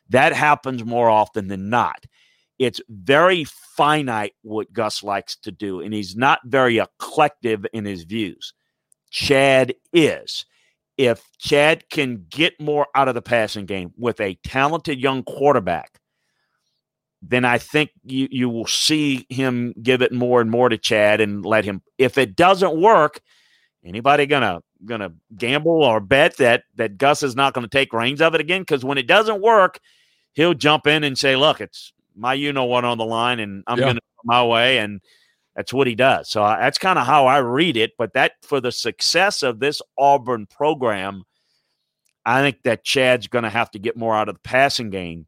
[0.09, 2.05] That happens more often than not.
[2.59, 8.05] It's very finite what Gus likes to do, and he's not very eclectic in his
[8.05, 8.53] views.
[9.11, 10.45] Chad is.
[11.01, 15.99] If Chad can get more out of the passing game with a talented young quarterback,
[17.23, 21.23] then I think you, you will see him give it more and more to Chad
[21.23, 21.81] and let him.
[21.97, 23.23] If it doesn't work,
[23.83, 28.21] anybody gonna to gamble or bet that that Gus is not going to take reins
[28.21, 29.81] of it again because when it doesn't work,
[30.35, 33.65] he'll jump in and say, "Look, it's my you know what on the line, and
[33.67, 33.85] I'm yeah.
[33.85, 35.01] going to my way." And
[35.61, 36.31] That's what he does.
[36.31, 37.93] So that's kind of how I read it.
[37.99, 41.25] But that for the success of this Auburn program,
[42.25, 45.27] I think that Chad's going to have to get more out of the passing game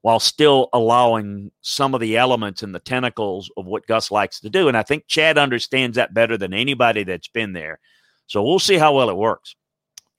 [0.00, 4.48] while still allowing some of the elements and the tentacles of what Gus likes to
[4.48, 4.66] do.
[4.66, 7.80] And I think Chad understands that better than anybody that's been there.
[8.28, 9.56] So we'll see how well it works.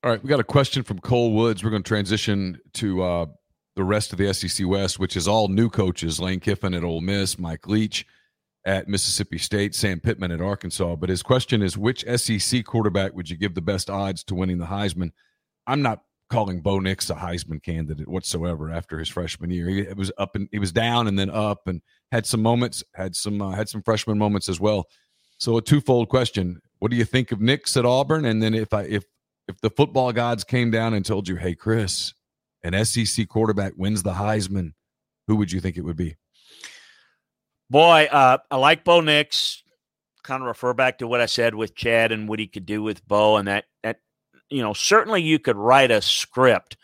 [0.04, 1.64] All right, we got a question from Cole Woods.
[1.64, 3.26] We're going to transition to uh,
[3.76, 7.02] the rest of the SEC West, which is all new coaches: Lane Kiffin at Ole
[7.02, 8.06] Miss, Mike Leach
[8.66, 10.96] at Mississippi State, Sam Pittman at Arkansas.
[10.96, 14.58] But his question is, which SEC quarterback would you give the best odds to winning
[14.58, 15.12] the Heisman?
[15.66, 19.68] I'm not calling Bo Nix a Heisman candidate whatsoever after his freshman year.
[19.70, 23.16] He was up and he was down and then up and had some moments, had
[23.16, 24.86] some uh, had some freshman moments as well.
[25.38, 28.26] So a twofold question: What do you think of Nix at Auburn?
[28.26, 29.06] And then if I if
[29.48, 32.14] if the football gods came down and told you, "Hey, Chris,
[32.64, 34.74] an SEC quarterback wins the Heisman,"
[35.28, 36.16] who would you think it would be?
[37.70, 39.64] Boy, uh, I like Bo Nix.
[40.24, 42.84] Kind of refer back to what I said with Chad and what he could do
[42.84, 44.00] with Bo, and that that
[44.50, 46.78] you know, certainly you could write a script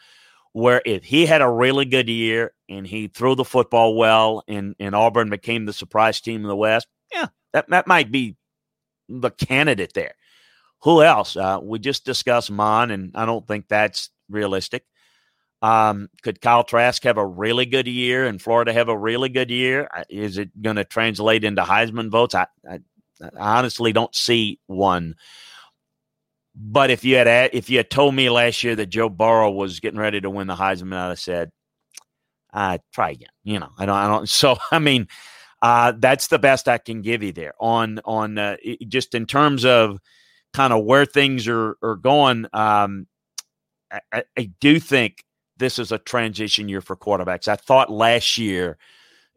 [0.54, 4.76] where if he had a really good year and he threw the football well and,
[4.80, 8.38] and Auburn became the surprise team in the West, yeah, that, that might be
[9.10, 10.16] the candidate there.
[10.84, 11.36] Who else?
[11.36, 14.86] Uh, we just discussed Mond, and I don't think that's realistic.
[15.62, 19.50] Um, could Kyle Trask have a really good year and Florida have a really good
[19.50, 19.90] year?
[20.10, 22.36] Is it going to translate into Heisman votes?
[22.36, 22.80] I, I,
[23.22, 25.16] I honestly don't see one.
[26.56, 29.82] But if you had if you had told me last year that Joe Burrow was
[29.82, 31.52] getting ready to win the Heisman, I'd have said,
[32.54, 33.96] "I uh, try again." You know, I don't.
[33.96, 34.30] I don't.
[34.30, 35.08] So I mean,
[35.62, 38.56] uh, that's the best I can give you there on on uh,
[38.88, 40.00] just in terms of
[40.54, 42.46] kind of where things are are going.
[42.54, 43.08] Um,
[43.92, 45.25] I, I do think
[45.58, 47.48] this is a transition year for quarterbacks.
[47.48, 48.78] I thought last year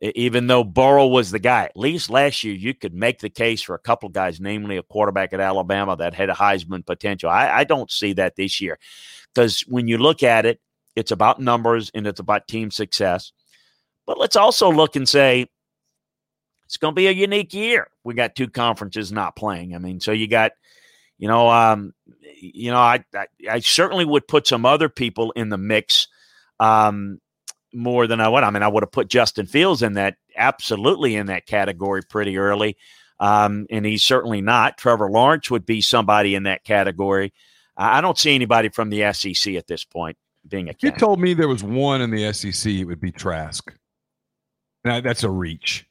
[0.01, 3.63] even though Burrow was the guy, at least last year, you could make the case
[3.63, 7.31] for a couple guys, namely a quarterback at Alabama that had a Heisman potential.
[7.31, 8.79] I, I don't see that this year
[9.35, 10.61] because when you look at it,
[10.95, 13.33] it's about numbers and it's about team success.
[14.07, 15.47] But let's also look and say
[16.65, 17.89] it's going to be a unique year.
[18.05, 19.75] We got two conferences not playing.
[19.75, 20.53] I mean, so you got,
[21.19, 21.93] you know, um,
[22.41, 26.09] you know, I, I, I certainly would put some other people in the mix.
[26.61, 27.21] Um,
[27.75, 28.45] more than I would.
[28.45, 32.39] I mean, I would have put Justin Fields in that, absolutely in that category pretty
[32.39, 32.77] early.
[33.21, 34.79] Um, and he's certainly not.
[34.79, 37.33] Trevor Lawrence would be somebody in that category.
[37.77, 40.17] I don't see anybody from the SEC at this point
[40.49, 40.75] being a.
[40.81, 43.73] You told me there was one in the SEC, it would be Trask.
[44.85, 45.87] Now, that's a reach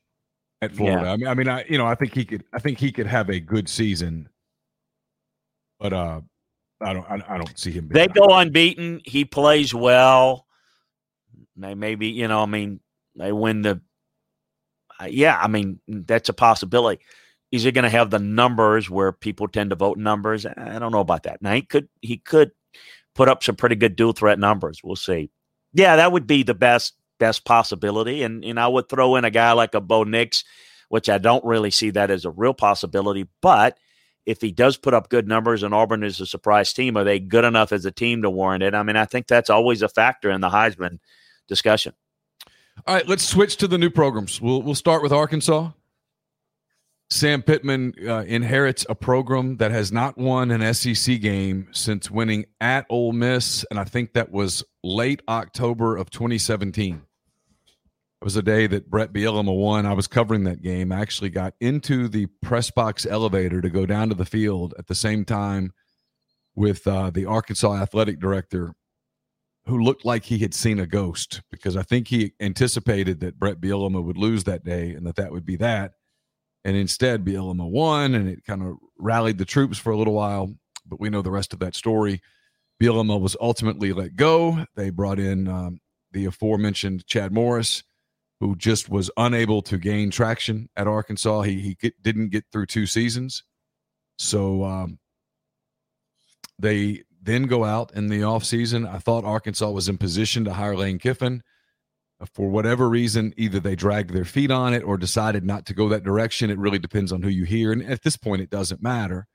[0.62, 1.04] at Florida.
[1.06, 1.12] Yeah.
[1.12, 2.44] I mean, I mean, I you know, I think he could.
[2.54, 4.28] I think he could have a good season,
[5.80, 6.22] but uh,
[6.82, 7.06] I don't.
[7.10, 7.90] I, I don't see him.
[7.90, 9.02] They go unbeaten.
[9.04, 10.46] He plays well.
[11.56, 12.80] They maybe, you know, I mean,
[13.16, 13.82] they win the.
[15.00, 17.04] Uh, yeah, I mean, that's a possibility.
[17.52, 20.46] Is he going to have the numbers where people tend to vote numbers?
[20.46, 21.42] I don't know about that.
[21.42, 22.52] Now he could he could
[23.16, 24.82] put up some pretty good dual threat numbers.
[24.84, 25.32] We'll see.
[25.74, 29.32] Yeah, that would be the best best possibility, and and I would throw in a
[29.32, 30.44] guy like a Bo Nix,
[30.90, 33.28] which I don't really see that as a real possibility.
[33.42, 33.78] But
[34.28, 37.18] if he does put up good numbers and Auburn is a surprise team, are they
[37.18, 38.76] good enough as a team to warrant it?
[38.76, 41.00] I mean, I think that's always a factor in the Heisman
[41.48, 41.94] discussion.
[42.86, 44.40] All right, let's switch to the new programs.
[44.40, 45.72] We'll we'll start with Arkansas.
[47.10, 52.46] Sam Pittman uh, inherits a program that has not won an SEC game since winning
[52.60, 57.02] at Ole Miss, and I think that was late October of 2017.
[58.22, 59.86] It was a day that Bret Bielema won.
[59.86, 60.92] I was covering that game.
[60.92, 64.88] I actually got into the press box elevator to go down to the field at
[64.88, 65.72] the same time
[66.56, 68.74] with uh, the Arkansas athletic director
[69.68, 73.62] who looked like he had seen a ghost because I think he anticipated that Bret
[73.62, 75.92] Bielema would lose that day and that that would be that.
[76.66, 80.54] And instead, Bielema won and it kind of rallied the troops for a little while.
[80.86, 82.22] But we know the rest of that story.
[82.82, 84.66] Bielema was ultimately let go.
[84.76, 85.82] They brought in um,
[86.14, 87.84] the aforementioned Chad Morris,
[88.40, 91.42] who just was unable to gain traction at Arkansas.
[91.42, 93.44] He, he get, didn't get through two seasons.
[94.20, 95.00] So um,
[96.60, 98.88] they then go out in the offseason.
[98.88, 101.42] I thought Arkansas was in position to hire Lane Kiffin.
[102.34, 105.90] For whatever reason, either they dragged their feet on it or decided not to go
[105.90, 106.50] that direction.
[106.50, 107.72] It really depends on who you hear.
[107.72, 109.28] And at this point, it doesn't matter.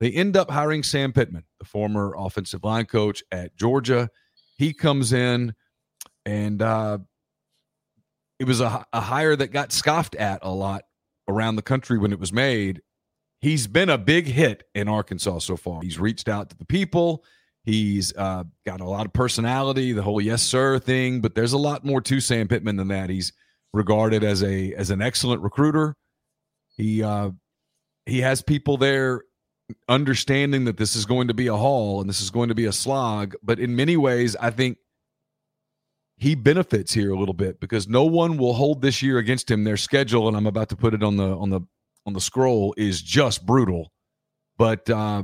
[0.00, 4.08] They end up hiring Sam Pittman, the former offensive line coach at Georgia.
[4.56, 5.54] He comes in,
[6.24, 6.98] and uh,
[8.40, 10.82] it was a, a hire that got scoffed at a lot
[11.28, 12.82] around the country when it was made
[13.40, 15.82] he's been a big hit in Arkansas so far.
[15.82, 17.24] He's reached out to the people.
[17.64, 21.58] He's uh, got a lot of personality, the whole yes sir thing, but there's a
[21.58, 23.10] lot more to Sam Pittman than that.
[23.10, 23.32] He's
[23.72, 25.94] regarded as a as an excellent recruiter.
[26.68, 27.30] He uh,
[28.06, 29.22] he has people there
[29.88, 32.64] understanding that this is going to be a haul and this is going to be
[32.64, 33.34] a slog.
[33.42, 34.78] But in many ways, I think
[36.20, 39.64] he benefits here a little bit because no one will hold this year against him.
[39.64, 41.62] Their schedule, and I'm about to put it on the on the
[42.06, 43.90] on the scroll, is just brutal.
[44.58, 45.22] But uh,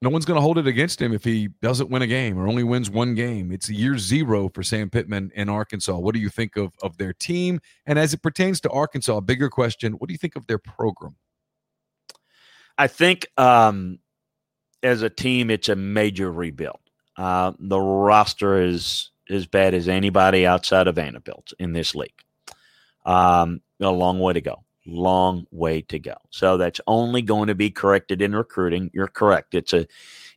[0.00, 2.46] no one's going to hold it against him if he doesn't win a game or
[2.46, 3.50] only wins one game.
[3.50, 5.98] It's year zero for Sam Pittman in Arkansas.
[5.98, 7.60] What do you think of of their team?
[7.84, 10.58] And as it pertains to Arkansas, a bigger question: What do you think of their
[10.58, 11.16] program?
[12.78, 13.98] I think um,
[14.84, 16.78] as a team, it's a major rebuild.
[17.16, 22.22] Uh, the roster is as bad as anybody outside of Vanderbilt in this league.
[23.04, 24.64] Um, a long way to go.
[24.86, 26.14] Long way to go.
[26.30, 28.90] So that's only going to be corrected in recruiting.
[28.92, 29.54] You're correct.
[29.54, 29.86] It's a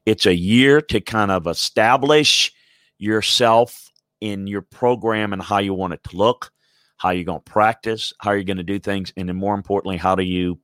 [0.06, 2.54] it's a year to kind of establish
[2.98, 3.90] yourself
[4.22, 6.52] in your program and how you want it to look,
[6.98, 9.98] how you're going to practice, how you're going to do things, and then more importantly,
[9.98, 10.60] how do you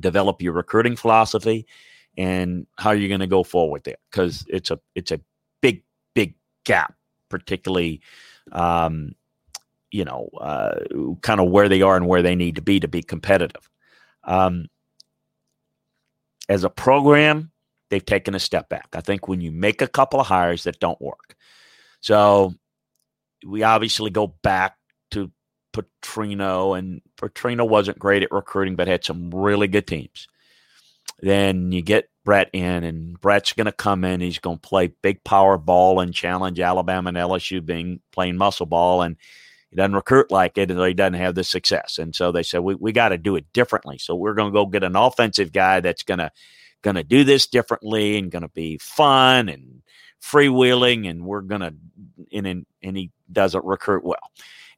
[0.00, 1.66] develop your recruiting philosophy
[2.16, 5.20] and how are you're going to go forward there because it's a it's a
[5.60, 5.82] big
[6.14, 6.34] big
[6.64, 6.94] gap
[7.38, 8.00] particularly
[8.52, 9.14] um,
[9.90, 10.80] you know uh,
[11.22, 13.70] kind of where they are and where they need to be to be competitive.
[14.24, 14.68] Um,
[16.48, 17.50] as a program
[17.88, 18.88] they've taken a step back.
[18.94, 21.36] I think when you make a couple of hires that don't work.
[22.00, 22.54] So
[23.46, 24.76] we obviously go back
[25.12, 25.30] to
[25.72, 30.26] Petrino, and Petrino wasn't great at recruiting, but had some really good teams.
[31.20, 34.20] Then you get Bret in, and Bret's going to come in.
[34.20, 38.66] He's going to play big power ball and challenge Alabama and LSU being playing muscle
[38.66, 39.16] ball, and
[39.70, 41.98] he doesn't recruit like it, and he doesn't have the success.
[41.98, 43.98] And so they said we we got to do it differently.
[43.98, 46.30] So we're going to go get an offensive guy that's going to
[46.82, 49.82] going to do this differently and going to be fun and
[50.22, 51.74] freewheeling, and we're going to
[52.32, 54.30] and and and he doesn't recruit well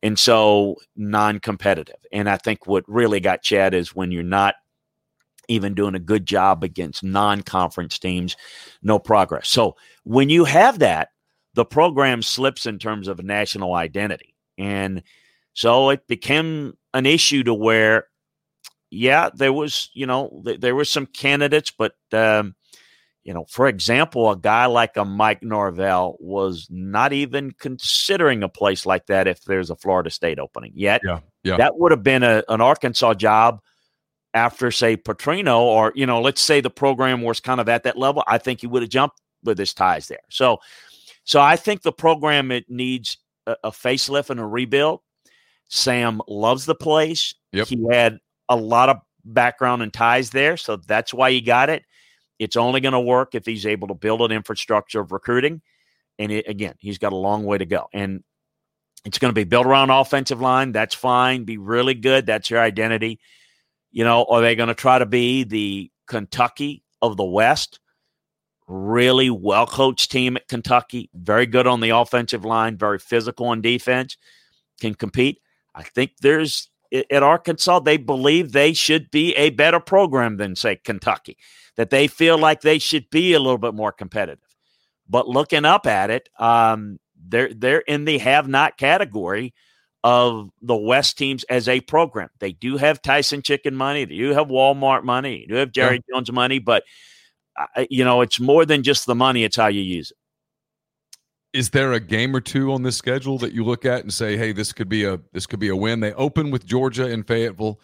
[0.03, 1.97] and so non-competitive.
[2.13, 4.55] And I think what really got Chad is when you're not
[5.49, 8.37] even doing a good job against non-conference teams,
[8.83, 9.49] no progress.
[9.49, 11.09] So when you have that,
[11.55, 14.35] the program slips in terms of national identity.
[14.57, 15.03] And
[15.55, 18.07] so it became an issue to where,
[18.91, 22.55] yeah, there was, you know, th- there were some candidates, but um,
[23.25, 28.49] you know, for example, a guy like a Mike Norvell was not even considering a
[28.49, 31.03] place like that if there's a Florida State opening yet.
[31.05, 31.59] Yeah, yeah.
[31.59, 33.61] That would have been a, an Arkansas job
[34.35, 37.99] after, say, Petrino, or, you know, let's say the program was kind of at that
[37.99, 38.23] level.
[38.27, 40.19] I think he would have jumped with his ties there.
[40.31, 40.59] So,
[41.25, 45.01] so I think the program it needs a, a facelift and a rebuild.
[45.69, 47.35] Sam loves the place.
[47.53, 47.69] Yep.
[47.69, 48.19] He had
[48.49, 51.83] a lot of background and ties there, so that's why he got it.
[52.39, 55.61] It's only going to work if he's able to build an infrastructure of recruiting.
[56.19, 57.89] And it, again, he's got a long way to go.
[57.93, 58.23] And
[59.05, 60.73] it's going to be built around offensive line.
[60.73, 61.45] That's fine.
[61.45, 62.27] Be really good.
[62.27, 63.21] That's your identity.
[63.91, 67.81] You know, are they going to try to be the Kentucky of the West?
[68.67, 71.09] Really well coached team at Kentucky.
[71.15, 72.77] Very good on the offensive line.
[72.77, 74.17] Very physical on defense.
[74.81, 75.41] Can compete.
[75.75, 80.77] I think there's at Arkansas, they believe they should be a better program than, say,
[80.77, 81.37] Kentucky
[81.77, 84.45] that they feel like they should be a little bit more competitive.
[85.09, 89.55] But looking up at it, um, they're they're in the have not category
[90.09, 92.31] of the West teams as a program.
[92.39, 95.97] They do have Tyson Chicken money, they do have Walmart money, they do have Jerry
[96.09, 96.15] yeah.
[96.15, 96.85] Jones money, but
[97.59, 100.17] uh, you know it's more than just the money; it's how you use it.
[101.53, 104.39] Is there a game or two on this schedule that you look at and say,
[104.39, 106.01] "Hey, this could be a this could be a win"?
[106.01, 107.79] They open with Georgia and Fayetteville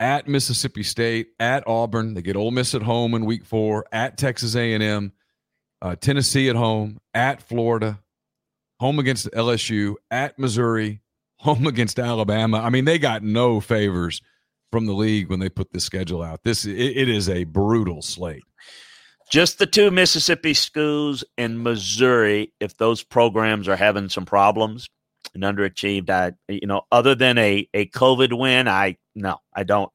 [0.00, 2.14] at Mississippi State, at Auburn.
[2.14, 5.12] They get Ole Miss at home in Week Four, at Texas A and M,
[5.82, 8.00] uh, Tennessee at home, at Florida,
[8.80, 11.00] home against LSU, at Missouri,
[11.40, 12.60] home against Alabama.
[12.60, 14.22] I mean, they got no favors
[14.70, 16.40] from the league when they put this schedule out.
[16.44, 18.44] This it, it is a brutal slate.
[19.30, 22.52] Just the two Mississippi schools and Missouri.
[22.60, 24.88] If those programs are having some problems,
[25.34, 26.10] and underachieved.
[26.10, 29.90] I, you know, other than a a COVID win, I no, I don't.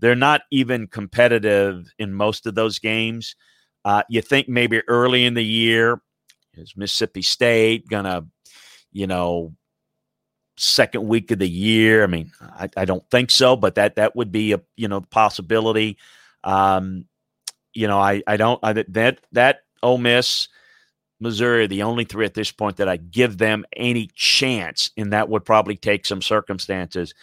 [0.00, 3.36] They're not even competitive in most of those games.
[3.84, 6.00] Uh, you think maybe early in the year
[6.54, 8.26] is Mississippi State gonna,
[8.92, 9.54] you know,
[10.56, 12.04] second week of the year?
[12.04, 15.00] I mean, I, I don't think so, but that that would be a you know
[15.00, 15.98] possibility.
[16.44, 17.06] Um,
[17.74, 20.48] you know, I I don't I, that that Ole Miss
[21.20, 25.28] Missouri the only three at this point that I give them any chance, and that
[25.28, 27.14] would probably take some circumstances.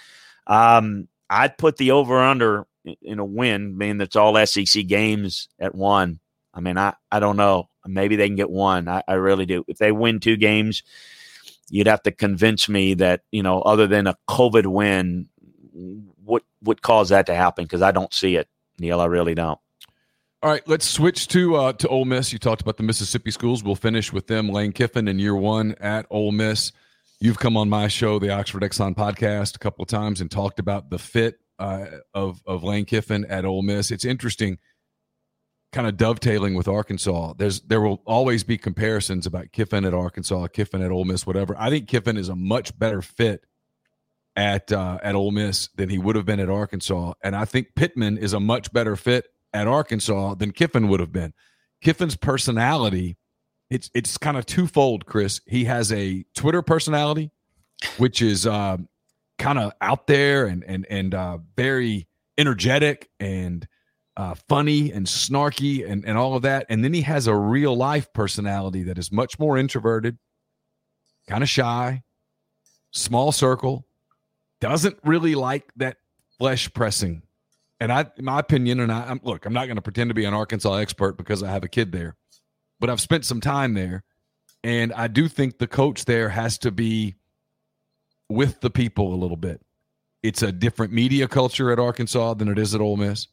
[0.48, 2.66] Um, I'd put the over under
[3.02, 6.20] in a win, mean that's all SEC games at one.
[6.54, 7.70] I mean, I, I don't know.
[7.86, 8.88] Maybe they can get one.
[8.88, 9.64] I, I really do.
[9.68, 10.84] If they win two games,
[11.70, 15.28] you'd have to convince me that, you know, other than a COVID win,
[16.24, 18.48] what would cause that to happen because I don't see it,
[18.80, 19.02] Neal.
[19.02, 19.60] I really don't.
[20.42, 22.32] All right, let's switch to uh, to Ole Miss.
[22.32, 23.62] You talked about the Mississippi schools.
[23.62, 24.48] We'll finish with them.
[24.50, 26.72] Lane Kiffin in year one at Ole Miss.
[27.20, 30.60] You've come on my show, the Oxford Exxon podcast, a couple of times and talked
[30.60, 33.92] about the fit uh, of of Lane Kiffin at Ole Miss.
[33.92, 34.60] It's interesting,
[35.72, 37.34] kind of dovetailing with Arkansas.
[37.38, 41.56] There's there will always be comparisons about Kiffin at Arkansas, Kiffin at Ole Miss, whatever.
[41.58, 43.46] I think Kiffin is a much better fit
[44.36, 47.76] at uh, at Ole Miss than he would have been at Arkansas, and I think
[47.76, 51.34] Pittman is a much better fit at Arkansas than Kiffin would have been.
[51.82, 53.18] Kiffin's personality,
[53.70, 55.42] it's it's kind of twofold, Chris.
[55.46, 57.32] He has a Twitter personality,
[57.98, 58.78] which is uh,
[59.38, 62.08] kind of out there and and and uh, very
[62.38, 63.68] energetic and
[64.20, 66.66] uh, funny and snarky and and all of that.
[66.70, 70.18] And then he has a real life personality that is much more introverted,
[71.28, 72.04] kind of shy,
[72.92, 73.88] small circle,
[74.60, 75.98] doesn't really like that
[76.38, 77.24] flesh pressing
[77.80, 80.26] and I, my opinion, and I, am look, I'm not going to pretend to be
[80.26, 82.16] an Arkansas expert because I have a kid there,
[82.80, 84.04] but I've spent some time there,
[84.64, 87.16] and I do think the coach there has to be
[88.28, 89.62] with the people a little bit.
[90.22, 93.28] It's a different media culture at Arkansas than it is at Ole Miss.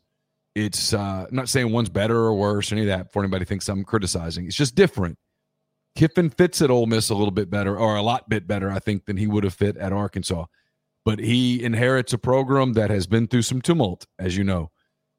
[0.57, 3.05] It's uh, I'm not saying one's better or worse, or any of that.
[3.07, 5.19] Before anybody thinks I'm criticizing, it's just different.
[5.95, 8.81] Kiffin fits at Ole Miss a little bit better, or a lot bit better, I
[8.81, 10.47] think, than he would have fit at Arkansas
[11.07, 14.73] but he inherits a program that has been through some tumult, as you know.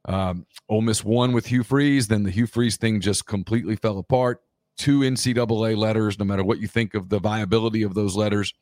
[0.06, 3.98] Um, Ole Miss won with Hugh Freeze, then the Hugh Freeze thing just completely fell
[3.98, 4.42] apart.
[4.78, 8.54] Two NCAA letters, no matter what you think of the viability of those letters.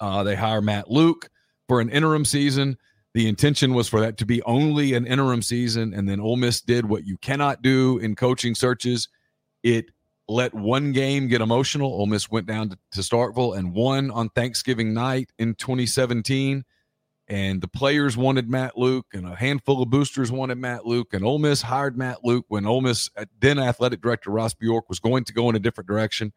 [0.00, 1.28] Uh, they hire Matt Luke
[1.68, 2.78] for an interim season.
[3.14, 6.60] The intention was for that to be only an interim season, and then Ole Miss
[6.60, 9.08] did what you cannot do in coaching searches.
[9.62, 9.90] It
[10.28, 11.92] let one game get emotional.
[11.92, 16.64] Ole Miss went down to, to Starkville and won on Thanksgiving night in 2017.
[17.26, 21.12] And the players wanted Matt Luke, and a handful of boosters wanted Matt Luke.
[21.12, 24.88] And Ole Miss hired Matt Luke when Ole Miss, uh, then athletic director Ross Bjork,
[24.88, 26.32] was going to go in a different direction.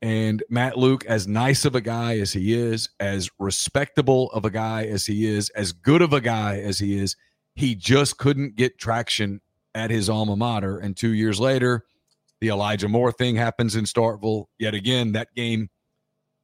[0.00, 4.50] And Matt Luke, as nice of a guy as he is, as respectable of a
[4.50, 7.16] guy as he is, as good of a guy as he is,
[7.56, 9.40] he just couldn't get traction
[9.74, 10.78] at his alma mater.
[10.78, 11.84] And two years later,
[12.40, 14.46] the Elijah Moore thing happens in Starkville.
[14.58, 15.68] Yet again, that game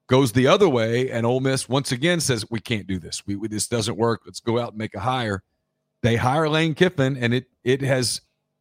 [0.09, 3.25] goes the other way, and Ole Miss once again says, "We can't do this.
[3.27, 4.23] We, we this doesn't work.
[4.27, 5.43] Let's go out and make a hire."
[6.03, 8.21] They hire Lane Kiffin, and it it has.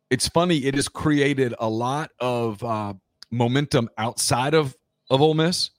[0.09, 0.57] It's funny.
[0.57, 2.93] It has created a lot of uh,
[3.31, 4.75] momentum outside of
[5.09, 5.71] of Ole Miss,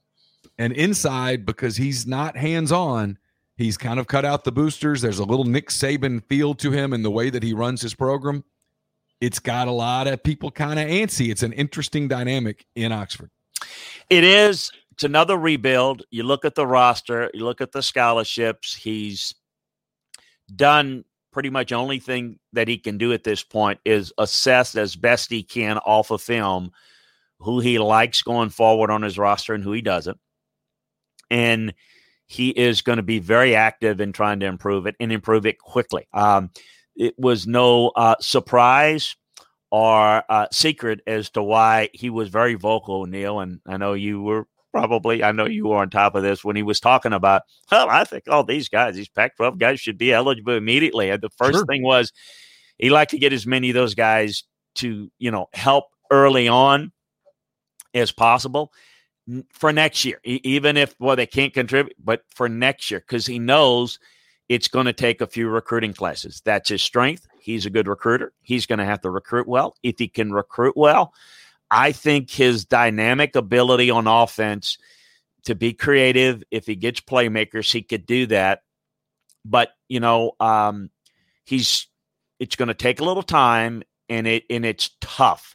[0.59, 3.19] and inside because he's not hands on.
[3.57, 5.01] He's kind of cut out the boosters.
[5.01, 7.95] There's a little Nick Saban feel to him in the way that he runs his
[7.95, 8.45] program
[9.25, 11.31] it's got a lot of people kind of antsy.
[11.31, 13.31] It's an interesting dynamic in Oxford.
[14.11, 14.71] It is.
[14.93, 16.03] It's another rebuild.
[16.11, 18.75] You look at the roster, you look at the scholarships.
[18.75, 19.35] He's
[20.55, 24.95] done pretty much only thing that he can do at this point is assess as
[24.95, 26.71] best he can off of film
[27.39, 30.19] who he likes going forward on his roster and who he doesn't.
[31.31, 31.75] And
[32.27, 35.59] he is going to be very active in trying to improve it and improve it
[35.59, 36.07] quickly.
[36.13, 36.51] Um,
[36.97, 39.17] it was no uh, surprise
[39.71, 43.41] or uh, secret as to why he was very vocal, Neal.
[43.41, 46.57] And I know you were probably, I know you were on top of this when
[46.57, 49.99] he was talking about, well, I think all these guys, these Pac 12 guys should
[49.99, 51.11] be eligible immediately.
[51.11, 51.67] And the first sure.
[51.67, 52.13] thing was
[52.79, 54.45] he liked to get as many of those guys
[54.77, 56.93] to, you know, help early on
[57.95, 58.73] as possible
[59.51, 63.39] for next year, even if, well, they can't contribute, but for next year, because he
[63.39, 63.99] knows–
[64.49, 66.43] it's going to take a few recruiting classes.
[66.45, 67.27] That's his strength.
[67.41, 68.33] He's a good recruiter.
[68.43, 69.75] He's going to have to recruit well.
[69.83, 71.15] If he can recruit well,
[71.71, 74.79] I think his dynamic ability on offense
[75.45, 78.61] to be creative, if he gets playmakers, he could do that.
[79.45, 80.91] But, you know, um,
[81.45, 81.87] he's
[82.39, 85.54] it's going to take a little time and it and it's tough.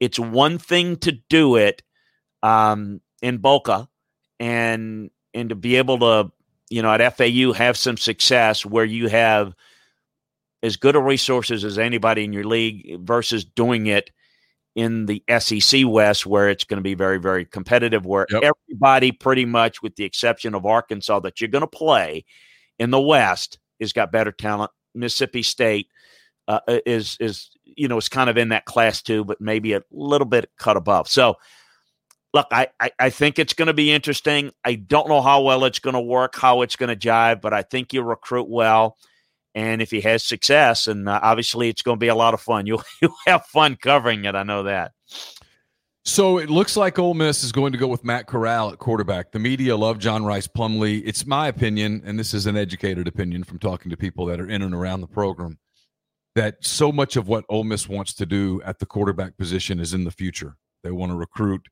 [0.00, 1.82] It's one thing to do it
[2.42, 3.88] um, in Boca
[4.38, 6.32] and and to be able to
[6.68, 9.54] you know, at FAU have some success where you have
[10.62, 14.10] as good a resources as anybody in your league versus doing it
[14.74, 18.42] in the SEC West where it's going to be very, very competitive, where yep.
[18.42, 22.24] everybody pretty much, with the exception of Arkansas, that you're going to play
[22.78, 24.70] in the West has got better talent.
[24.94, 25.88] Mississippi State
[26.48, 29.82] uh, is is you know is kind of in that class too, but maybe a
[29.90, 31.08] little bit cut above.
[31.08, 31.36] So
[32.36, 34.52] look, I, I, I think it's going to be interesting.
[34.64, 37.54] I don't know how well it's going to work, how it's going to jive, but
[37.54, 38.96] I think you recruit well.
[39.54, 42.42] And if he has success, and uh, obviously it's going to be a lot of
[42.42, 44.34] fun, you'll, you'll have fun covering it.
[44.34, 44.92] I know that.
[46.04, 49.32] So it looks like Ole Miss is going to go with Matt Corral at quarterback.
[49.32, 51.02] The media love John Rhys Plumlee.
[51.04, 54.48] It's my opinion, and this is an educated opinion from talking to people that are
[54.48, 55.58] in and around the program,
[56.36, 59.94] that so much of what Ole Miss wants to do at the quarterback position is
[59.94, 60.56] in the future.
[60.84, 61.66] They want to recruit.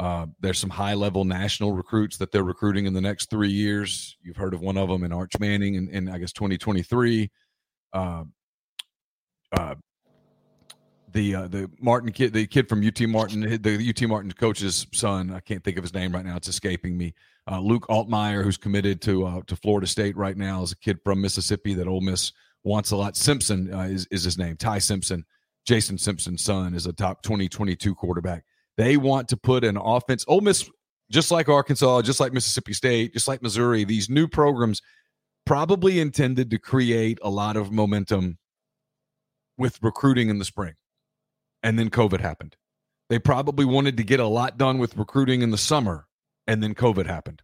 [0.00, 4.16] Uh, there's some high level national recruits that they're recruiting in the next three years.
[4.20, 7.30] You've heard of one of them in Arch Manning in, in I guess 2023.
[7.92, 8.24] Uh,
[9.56, 9.74] uh,
[11.12, 15.30] the uh, the Martin kid, the kid from UT Martin, the UT Martin coach's son.
[15.32, 16.36] I can't think of his name right now.
[16.36, 17.14] It's escaping me.
[17.48, 20.98] Uh, Luke Altmyer, who's committed to uh, to Florida State right now, is a kid
[21.04, 22.32] from Mississippi that Ole Miss
[22.64, 23.16] wants a lot.
[23.16, 24.56] Simpson uh, is is his name.
[24.56, 25.24] Ty Simpson,
[25.66, 28.44] Jason Simpson's son, is a top 2022 quarterback.
[28.76, 30.24] They want to put an offense.
[30.28, 30.70] Ole Miss,
[31.10, 34.80] just like Arkansas, just like Mississippi State, just like Missouri, these new programs
[35.44, 38.38] probably intended to create a lot of momentum
[39.58, 40.74] with recruiting in the spring
[41.62, 42.56] and then COVID happened.
[43.08, 46.06] They probably wanted to get a lot done with recruiting in the summer,
[46.46, 47.42] and then COVID happened.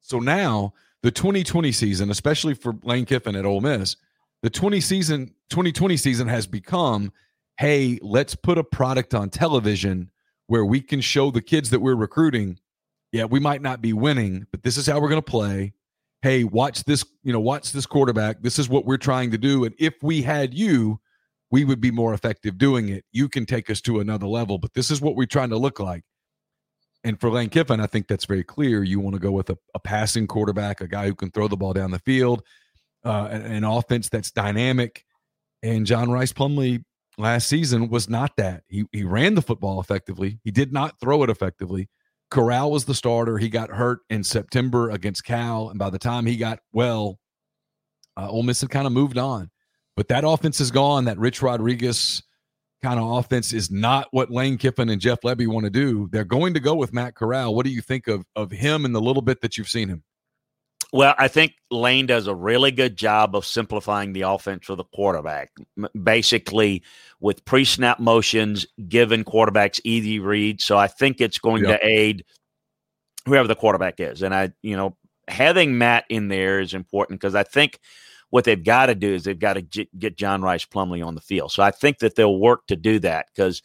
[0.00, 0.72] So now
[1.02, 3.96] the 2020 season, especially for Lane Kiffin at Ole Miss,
[4.42, 7.12] the 20 season 2020 season has become,
[7.58, 10.10] hey, let's put a product on television
[10.46, 12.58] where we can show the kids that we're recruiting,
[13.12, 15.72] yeah, we might not be winning, but this is how we're going to play.
[16.22, 18.42] Hey, watch this, you know, watch this quarterback.
[18.42, 19.64] This is what we're trying to do.
[19.64, 21.00] And if we had you,
[21.50, 23.04] we would be more effective doing it.
[23.12, 25.78] You can take us to another level, but this is what we're trying to look
[25.80, 26.02] like.
[27.04, 28.82] And for Lane Kiffin, I think that's very clear.
[28.82, 31.56] You want to go with a, a passing quarterback, a guy who can throw the
[31.56, 32.42] ball down the field,
[33.04, 35.04] uh, an, offense that's dynamic.
[35.62, 36.82] And John Rhys Plumlee
[37.18, 38.62] last season was not that.
[38.68, 40.38] He he ran the football effectively.
[40.44, 41.88] He did not throw it effectively.
[42.30, 43.38] Corral was the starter.
[43.38, 47.18] He got hurt in September against Cal, and by the time he got well,
[48.16, 49.50] uh, Ole Miss had kind of moved on.
[49.96, 51.04] But that offense is gone.
[51.04, 52.22] That Rich Rodriguez
[52.82, 56.08] kind of offense is not what Lane Kiffin and Jeff Lebby want to do.
[56.10, 57.54] They're going to go with Matt Corral.
[57.54, 60.02] What do you think of of him and the little bit that you've seen him?
[60.92, 64.84] Well, I think Lane does a really good job of simplifying the offense for the
[64.84, 65.50] quarterback.
[66.00, 66.82] Basically,
[67.18, 70.64] with pre snap motions, giving quarterbacks easy reads.
[70.64, 71.80] So I think it's going yep.
[71.80, 72.24] to aid
[73.24, 74.22] whoever the quarterback is.
[74.22, 74.96] And I, you know,
[75.28, 77.78] having Matt in there is important because I think
[78.30, 81.14] what they've got to do is they've got to j- get John Rhys Plumlee on
[81.14, 81.52] the field.
[81.52, 83.62] So I think that they'll work to do that because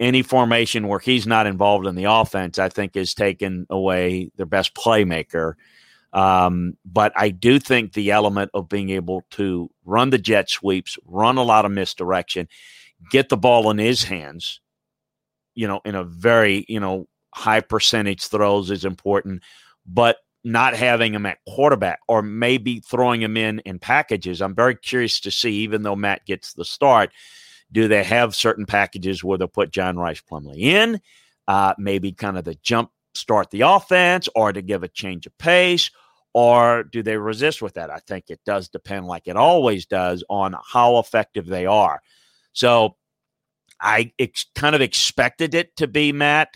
[0.00, 4.46] any formation where he's not involved in the offense, I think, is taking away their
[4.46, 5.54] best playmaker.
[6.12, 10.98] Um, but I do think the element of being able to run the jet sweeps,
[11.04, 12.48] run a lot of misdirection,
[13.10, 14.60] get the ball in his hands,
[15.54, 19.42] you know, in a very, you know, high percentage throws is important.
[19.86, 24.40] But not having him at quarterback or maybe throwing him in in packages.
[24.40, 27.10] I'm very curious to see, even though Matt gets the start,
[27.72, 31.00] do they have certain packages where they'll put John Rhys Plumlee in,
[31.48, 35.36] uh, maybe kind of the jump start the offense or to give a change of
[35.38, 35.90] pace?
[36.34, 37.90] Or do they resist with that?
[37.90, 42.02] I think it does depend, like it always does, on how effective they are.
[42.52, 42.96] So
[43.80, 46.52] I ex- kind of expected it to be Matt,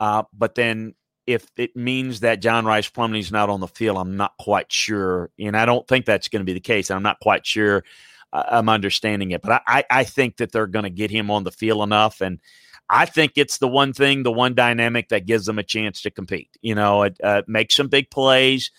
[0.00, 0.94] uh, but then
[1.26, 5.30] if it means that John Rhys Plumlee's not on the field, I'm not quite sure.
[5.38, 6.90] And I don't think that's going to be the case.
[6.90, 7.84] I'm not quite sure
[8.32, 9.42] uh, I'm understanding it.
[9.42, 12.22] But I, I think that they're going to get him on the field enough.
[12.22, 12.40] And
[12.90, 16.10] I think it's the one thing, the one dynamic that gives them a chance to
[16.10, 16.50] compete.
[16.62, 18.70] You know, it, uh, make some big plays,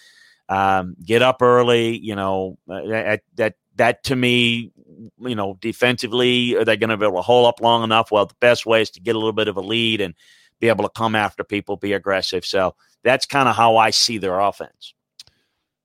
[0.48, 1.98] um, get up early.
[1.98, 4.72] You know, uh, that that to me,
[5.20, 8.12] you know, defensively, are they going to be able to hold up long enough?
[8.12, 10.14] Well, the best way is to get a little bit of a lead and–
[10.60, 12.46] be able to come after people, be aggressive.
[12.46, 14.94] So that's kind of how I see their offense.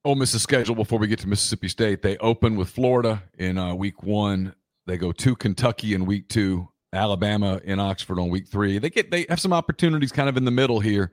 [0.04, 2.02] Ole Miss's schedule before we get to Mississippi State.
[2.02, 4.54] They open with Florida in uh, week one.
[4.86, 8.78] They go to Kentucky in week two, Alabama in Oxford on week three.
[8.78, 11.10] They get they have some opportunities kind of in the middle here.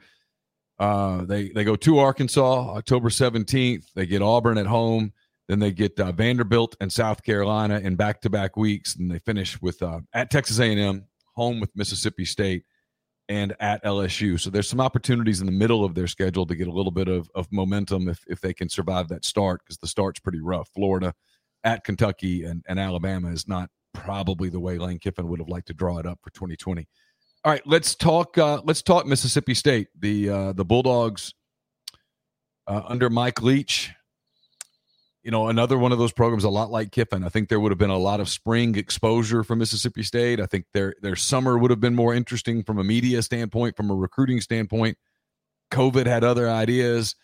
[0.79, 3.87] Uh, they they go to Arkansas October seventeenth.
[3.95, 5.13] They get Auburn at home.
[5.47, 9.19] Then they get uh, Vanderbilt and South Carolina in back to back weeks, and they
[9.19, 11.05] finish with uh, at Texas A and M,
[11.35, 12.63] home with Mississippi State
[13.31, 14.39] and at LSU.
[14.39, 17.07] So there's some opportunities in the middle of their schedule to get a little bit
[17.07, 20.69] of, of momentum if, if they can survive that start because the start's pretty rough.
[20.75, 21.13] Florida
[21.63, 23.69] at Kentucky and, and Alabama is not
[24.03, 26.87] probably the way Lane Kiffin would have liked to draw it up for 2020.
[27.43, 28.37] All right, let's talk.
[28.37, 29.87] Uh, let's talk Mississippi State.
[29.99, 31.33] The uh, the Bulldogs
[32.67, 33.91] uh, under Mike Leach
[35.23, 37.23] you know, another one of those programs, a lot like Kiffin.
[37.23, 40.39] I think there would have been a lot of spring exposure from Mississippi State.
[40.39, 43.91] I think their their summer would have been more interesting from a media standpoint, from
[43.91, 44.97] a recruiting standpoint.
[45.71, 47.15] COVID had other ideas.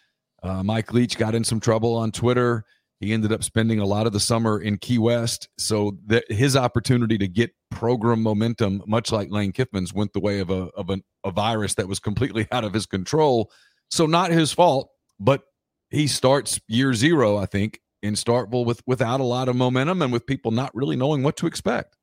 [0.44, 2.64] Uh, Mike Leach got in some trouble on Twitter.
[3.00, 6.56] He ended up spending a lot of the summer in Key West, so that his
[6.56, 10.90] opportunity to get program momentum, much like Lane Kiffin's, went the way of a of
[10.90, 13.52] an, a virus that was completely out of his control.
[13.90, 14.90] So not his fault,
[15.20, 15.44] but
[15.90, 20.12] he starts year zero, I think, in Starkville with without a lot of momentum and
[20.12, 21.96] with people not really knowing what to expect.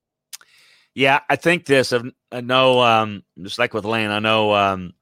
[0.95, 1.92] Yeah, I think this.
[2.30, 4.95] I know, um, just like with Lane, I know um,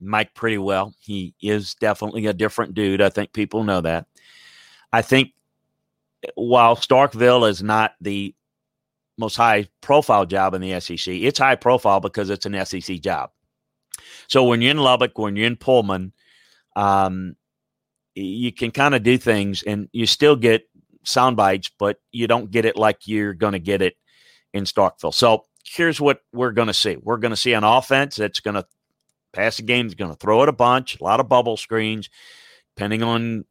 [0.00, 0.94] Mike pretty well.
[1.00, 3.02] He is definitely a different dude.
[3.02, 4.06] I think people know that.
[4.92, 5.32] I think
[6.34, 8.34] while Starkville is not the
[9.18, 13.30] most high profile job in the SEC, it's high profile because it's an SEC job.
[14.28, 16.12] So when you're in Lubbock, when you're in Pullman,
[16.76, 17.36] um,
[18.14, 20.68] you can kind of do things and you still get
[21.04, 23.96] sound bites, but you don't get it like you're going to get it
[24.52, 25.14] in Starkville.
[25.14, 26.96] So here's what we're going to see.
[26.96, 28.66] We're going to see an offense that's going to
[29.32, 32.10] pass the game, is going to throw it a bunch, a lot of bubble screens,
[32.76, 33.44] depending on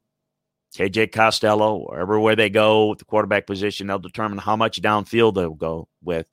[0.78, 5.36] KJ Costello, wherever way they go with the quarterback position, they'll determine how much downfield
[5.36, 6.28] they'll go with.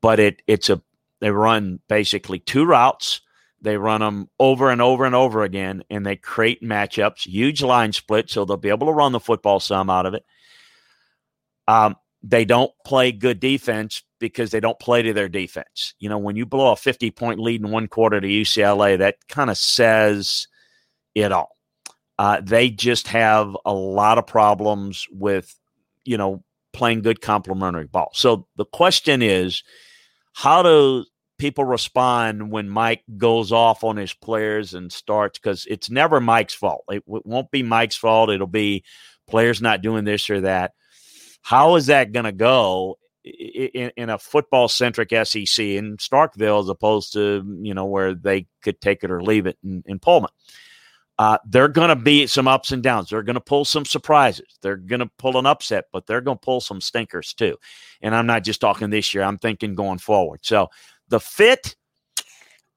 [0.00, 0.82] But it it's a
[1.20, 3.20] they run basically two routes.
[3.62, 7.92] They run them over and over and over again, and they create matchups, huge line
[7.92, 10.24] split, so they'll be able to run the football some out of it.
[11.68, 15.94] Um, they don't play good defense because they don't play to their defense.
[15.98, 19.16] You know, when you blow a 50 point lead in one quarter to UCLA, that
[19.28, 20.48] kind of says
[21.14, 21.56] it all.
[22.20, 25.58] Uh, they just have a lot of problems with,
[26.04, 26.44] you know,
[26.74, 28.10] playing good complementary ball.
[28.12, 29.62] So the question is,
[30.34, 31.06] how do
[31.38, 35.38] people respond when Mike goes off on his players and starts?
[35.38, 36.84] Because it's never Mike's fault.
[36.90, 38.28] It, it won't be Mike's fault.
[38.28, 38.84] It'll be
[39.26, 40.72] players not doing this or that.
[41.40, 46.68] How is that going to go in, in, a football centric SEC in Starkville as
[46.68, 50.28] opposed to, you know, where they could take it or leave it in, in Pullman?
[51.20, 53.10] Uh, they're going to be some ups and downs.
[53.10, 54.56] They're going to pull some surprises.
[54.62, 57.58] They're going to pull an upset, but they're going to pull some stinkers too.
[58.00, 60.40] And I'm not just talking this year, I'm thinking going forward.
[60.44, 60.68] So
[61.08, 61.76] the fit,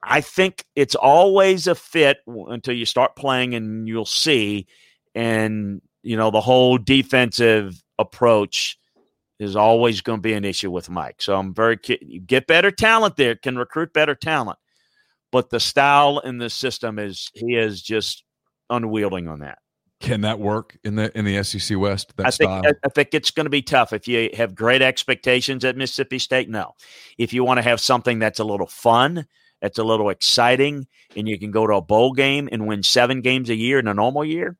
[0.02, 4.66] I think it's always a fit until you start playing and you'll see.
[5.14, 8.76] And, you know, the whole defensive approach
[9.38, 11.22] is always going to be an issue with Mike.
[11.22, 11.76] So I'm very,
[12.26, 14.58] get better talent there, can recruit better talent
[15.32, 18.22] but the style in the system is he is just
[18.76, 19.58] unwielding on that.
[20.00, 22.12] Can that work in the in the SEC West?
[22.18, 25.64] I think I, I think it's going to be tough if you have great expectations
[25.64, 26.50] at Mississippi State.
[26.50, 26.74] No,
[27.16, 29.26] if you want to have something that's a little fun,
[29.62, 33.22] that's a little exciting, and you can go to a bowl game and win seven
[33.22, 34.58] games a year in a normal year,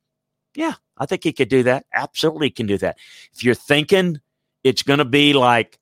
[0.55, 1.85] yeah, I think he could do that.
[1.93, 2.97] Absolutely, can do that.
[3.33, 4.19] If you're thinking
[4.63, 5.77] it's going to be like,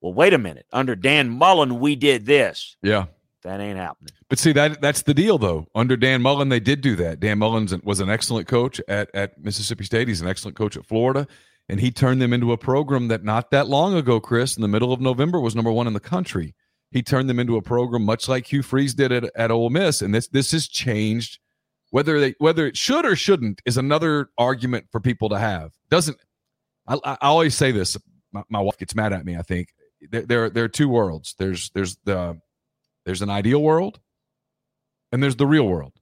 [0.00, 2.76] well, wait a minute, under Dan Mullen, we did this.
[2.82, 3.06] Yeah,
[3.48, 4.12] that ain't happening.
[4.28, 5.66] But see that that's the deal though.
[5.74, 7.20] Under Dan Mullen, they did do that.
[7.20, 10.08] Dan Mullen was an excellent coach at at Mississippi State.
[10.08, 11.26] He's an excellent coach at Florida,
[11.68, 14.68] and he turned them into a program that not that long ago, Chris, in the
[14.68, 16.54] middle of November, was number one in the country.
[16.90, 20.02] He turned them into a program much like Hugh Freeze did at, at Ole Miss,
[20.02, 21.38] and this this has changed.
[21.90, 25.72] Whether they whether it should or shouldn't is another argument for people to have.
[25.88, 26.18] Doesn't
[26.86, 27.96] I, I always say this?
[28.30, 29.36] My, my wife gets mad at me.
[29.36, 29.68] I think
[30.10, 31.34] there, there there are two worlds.
[31.38, 32.38] There's there's the
[33.08, 33.98] there's an ideal world
[35.12, 35.94] and there's the real world.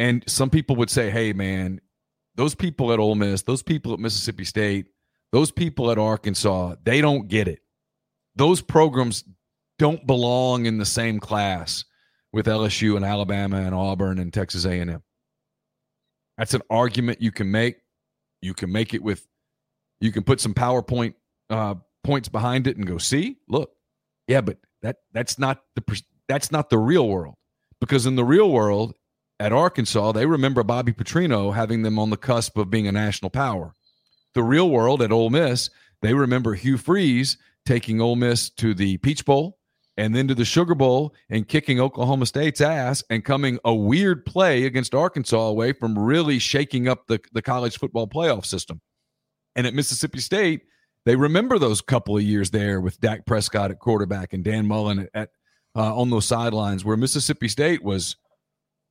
[0.00, 1.80] And some people would say, hey, man,
[2.34, 4.86] those people at Ole Miss, those people at Mississippi State,
[5.30, 7.60] those people at Arkansas, they don't get it.
[8.34, 9.22] Those programs
[9.78, 11.84] don't belong in the same class
[12.32, 15.04] with LSU and Alabama and Auburn and Texas A&M.
[16.36, 17.76] That's an argument you can make.
[18.42, 19.24] You can make it with,
[20.00, 21.14] you can put some PowerPoint
[21.48, 23.70] uh, points behind it and go, see, look,
[24.26, 25.80] yeah, but that that's not the
[26.28, 27.34] that's not the real world.
[27.80, 28.94] Because in the real world,
[29.40, 33.30] at Arkansas, they remember Bobby Petrino having them on the cusp of being a national
[33.30, 33.74] power.
[34.34, 35.70] The real world at Ole Miss,
[36.02, 39.58] they remember Hugh Freeze taking Ole Miss to the Peach Bowl
[39.96, 44.24] and then to the Sugar Bowl and kicking Oklahoma State's ass and coming a weird
[44.24, 48.80] play against Arkansas away from really shaking up the, the college football playoff system.
[49.56, 50.62] And at Mississippi State,
[51.06, 55.08] they remember those couple of years there with Dak Prescott at quarterback and Dan Mullen
[55.14, 55.30] at,
[55.76, 58.16] uh, on those sidelines, where Mississippi State was.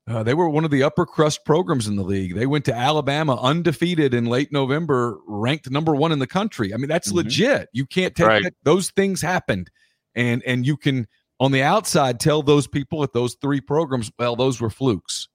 [0.06, 2.36] Uh, they were one of the upper crust programs in the league.
[2.36, 6.74] They went to Alabama undefeated in late November, ranked number one in the country.
[6.74, 7.20] I mean, that's mm-hmm.
[7.20, 7.70] legit.
[7.72, 8.44] You can't take right.
[8.44, 8.54] that.
[8.64, 9.72] Those things happened,
[10.14, 11.08] and and you can
[11.40, 15.28] on the outside tell those people at those three programs, well, those were flukes.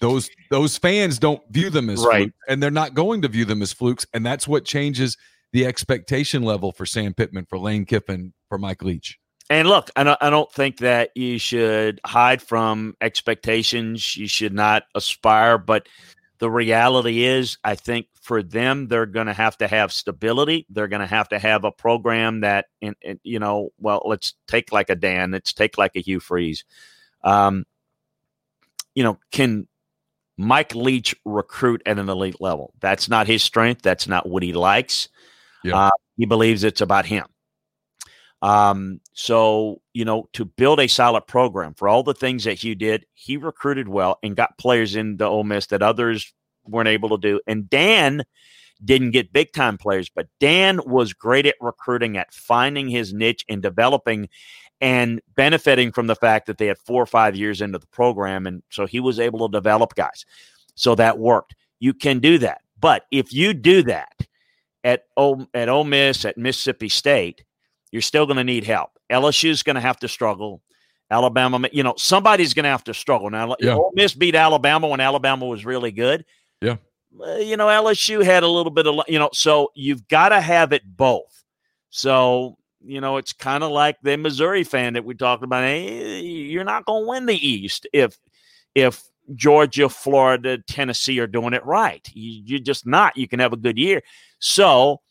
[0.00, 2.24] Those those fans don't view them as right.
[2.24, 5.16] flukes, and they're not going to view them as flukes, and that's what changes
[5.52, 9.18] the expectation level for Sam Pittman, for Lane Kiffin, for Mike Leach.
[9.52, 14.16] And look, I don't, I don't think that you should hide from expectations.
[14.16, 15.90] You should not aspire, but
[16.38, 20.64] the reality is, I think for them, they're going to have to have stability.
[20.70, 24.88] They're going to have to have a program that, you know, well, let's take like
[24.88, 26.64] a Dan, let's take like a Hugh Freeze.
[27.22, 27.66] Um,
[28.94, 29.68] you know, can
[30.38, 32.72] Mike Leach recruit at an elite level?
[32.80, 33.82] That's not his strength.
[33.82, 35.10] That's not what he likes.
[35.62, 35.76] Yeah.
[35.76, 37.26] Uh, he believes it's about him.
[38.42, 42.74] Um, so, you know, to build a solid program for all the things that Hugh
[42.74, 46.34] did, he recruited well and got players into Ole Miss that others
[46.66, 47.40] weren't able to do.
[47.46, 48.24] And Dan
[48.84, 53.44] didn't get big time players, but Dan was great at recruiting, at finding his niche
[53.48, 54.28] and developing
[54.80, 58.48] and benefiting from the fact that they had four or five years into the program.
[58.48, 60.26] And so he was able to develop guys.
[60.74, 61.54] So that worked.
[61.78, 62.62] You can do that.
[62.80, 64.16] But if you do that
[64.82, 67.44] at, Ole, at Ole Miss, at Mississippi State,
[67.92, 68.90] you're still going to need help.
[69.10, 70.62] LSU is going to have to struggle.
[71.10, 73.28] Alabama, you know, somebody's going to have to struggle.
[73.30, 73.74] Now, yeah.
[73.74, 76.24] Ole Miss beat Alabama when Alabama was really good.
[76.62, 76.76] Yeah.
[77.20, 80.40] Uh, you know, LSU had a little bit of, you know, so you've got to
[80.40, 81.44] have it both.
[81.90, 85.62] So, you know, it's kind of like the Missouri fan that we talked about.
[85.62, 88.16] Hey, you're not going to win the East if,
[88.74, 89.02] if
[89.34, 92.08] Georgia, Florida, Tennessee are doing it right.
[92.14, 93.18] You, you're just not.
[93.18, 94.00] You can have a good year.
[94.38, 95.02] So,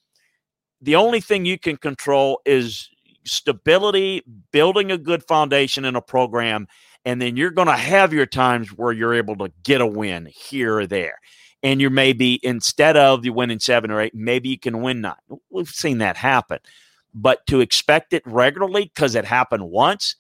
[0.82, 2.90] the only thing you can control is
[3.26, 6.68] stability, building a good foundation in a program,
[7.06, 10.28] and then you're going to have your times where you're able to get a win
[10.28, 11.20] here or there.
[11.64, 15.14] And you're maybe instead of you winning seven or eight, maybe you can win nine.
[15.52, 16.60] We've seen that happen.
[17.14, 20.16] But to expect it regularly because it happened once,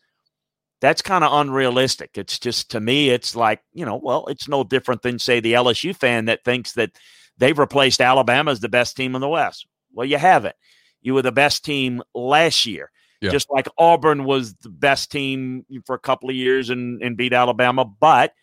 [0.81, 2.11] that's kind of unrealistic.
[2.15, 5.53] It's just to me, it's like, you know, well, it's no different than say the
[5.53, 6.91] LSU fan that thinks that
[7.37, 9.67] they've replaced Alabama as the best team in the West.
[9.93, 10.55] Well, you haven't.
[11.01, 12.91] You were the best team last year.
[13.21, 13.31] Yeah.
[13.31, 17.33] Just like Auburn was the best team for a couple of years and, and beat
[17.33, 18.33] Alabama, but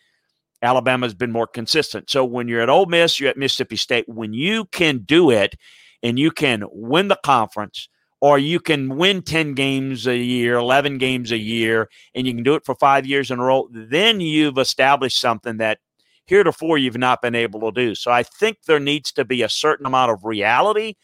[0.63, 2.11] Alabama's been more consistent.
[2.11, 4.09] So when you're at Ole Miss, you're at Mississippi State.
[4.09, 5.57] When you can do it
[6.03, 7.89] and you can win the conference,
[8.21, 12.43] or you can win 10 games a year, 11 games a year, and you can
[12.43, 15.79] do it for five years in a row, then you've established something that
[16.27, 17.95] heretofore you've not been able to do.
[17.95, 20.95] So I think there needs to be a certain amount of reality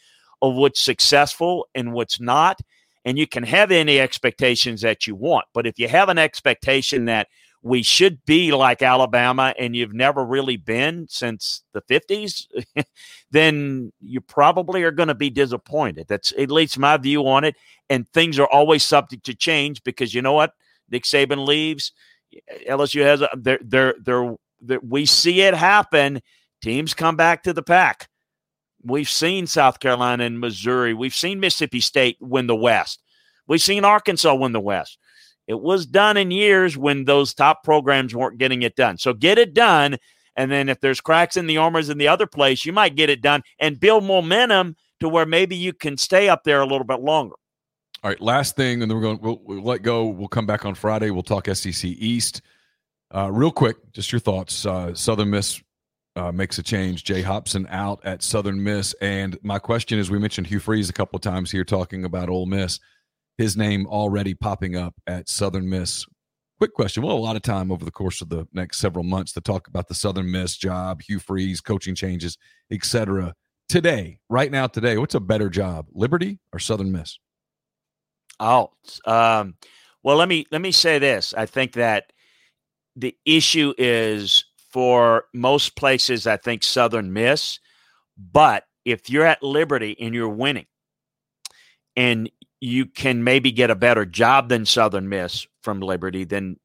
[0.44, 2.60] of what's successful and what's not.
[3.04, 5.46] And you can have any expectations that you want.
[5.52, 7.28] But if you have an expectation that
[7.62, 12.46] we should be like Alabama and you've never really been since the 50s,
[13.30, 16.06] then you probably are going to be disappointed.
[16.08, 17.56] That's at least my view on it.
[17.88, 20.52] And things are always subject to change because you know what?
[20.90, 21.92] Nick Saban leaves.
[22.68, 26.20] LSU has a, they're, they're, they're, they're, we see it happen.
[26.60, 28.08] Teams come back to the pack.
[28.84, 30.94] We've seen South Carolina and Missouri.
[30.94, 33.02] We've seen Mississippi State win the West.
[33.46, 34.98] We've seen Arkansas win the West.
[35.46, 38.98] It was done in years when those top programs weren't getting it done.
[38.98, 39.98] So get it done.
[40.36, 43.10] And then if there's cracks in the armors in the other place, you might get
[43.10, 46.86] it done and build momentum to where maybe you can stay up there a little
[46.86, 47.36] bit longer.
[48.02, 49.18] All right, last thing, and then we're going.
[49.22, 50.06] We'll, we'll let go.
[50.06, 51.10] We'll come back on Friday.
[51.10, 52.42] We'll talk SEC East.
[53.10, 54.66] Uh, real quick, just your thoughts.
[54.66, 55.62] Uh, Southern Miss
[56.16, 57.04] uh, makes a change.
[57.04, 58.94] Jay Hopson out at Southern Miss.
[59.00, 62.46] And my question is we mentioned Hugh Freeze a couple times here talking about Ole
[62.46, 62.80] Miss.
[63.36, 66.06] His name already popping up at Southern Miss.
[66.58, 67.02] Quick question.
[67.02, 69.66] Well, a lot of time over the course of the next several months to talk
[69.66, 72.38] about the Southern Miss job, Hugh Freeze, coaching changes,
[72.70, 73.34] etc.
[73.68, 77.18] Today, right now, today, what's a better job, Liberty or Southern Miss?
[78.38, 78.70] Oh,
[79.04, 79.56] um,
[80.04, 81.34] well, let me let me say this.
[81.34, 82.12] I think that
[82.94, 84.44] the issue is
[84.74, 87.60] for most places, I think Southern Miss.
[88.18, 90.66] But if you're at Liberty and you're winning,
[91.96, 92.28] and
[92.60, 96.56] you can maybe get a better job than Southern Miss from Liberty, then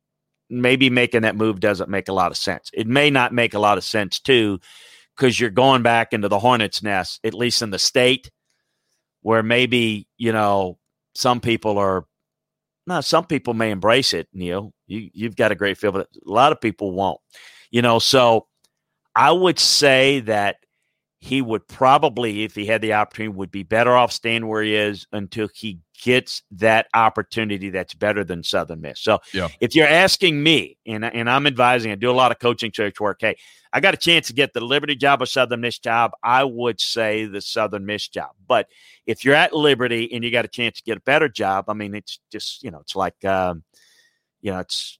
[0.49, 2.71] maybe making that move doesn't make a lot of sense.
[2.73, 4.59] It may not make a lot of sense too,
[5.15, 8.31] because you're going back into the hornet's nest, at least in the state,
[9.21, 10.79] where maybe you know
[11.13, 12.05] some people are.
[12.87, 14.73] No, some people may embrace it, Neal.
[14.87, 17.19] You you've got a great feel, but a lot of people won't.
[17.71, 18.47] You know, so
[19.15, 20.57] I would say that
[21.21, 24.73] he would probably, if he had the opportunity, would be better off staying where he
[24.73, 29.01] is until he gets that opportunity that's better than Southern Miss.
[29.01, 29.49] So yeah.
[29.59, 33.01] if you're asking me, and, and I'm advising, I do a lot of coaching search
[33.01, 33.17] work.
[33.19, 33.35] Hey,
[33.73, 36.11] I got a chance to get the Liberty job or Southern Miss job.
[36.23, 38.31] I would say the Southern Miss job.
[38.47, 38.67] But
[39.05, 41.73] if you're at Liberty and you got a chance to get a better job, I
[41.73, 43.63] mean, it's just, you know, it's like, um,
[44.41, 44.98] you know, it's,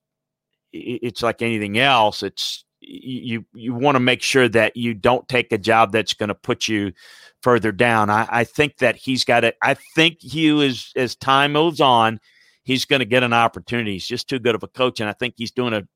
[0.72, 2.24] it's like anything else.
[2.24, 6.30] It's you you want to make sure that you don't take a job that's going
[6.30, 6.94] to put you
[7.42, 8.10] further down.
[8.10, 9.56] I, I think that he's got it.
[9.62, 12.20] I think Hugh is as time moves on,
[12.64, 13.94] he's going to get an opportunity.
[13.94, 15.88] He's just too good of a coach, and I think he's doing a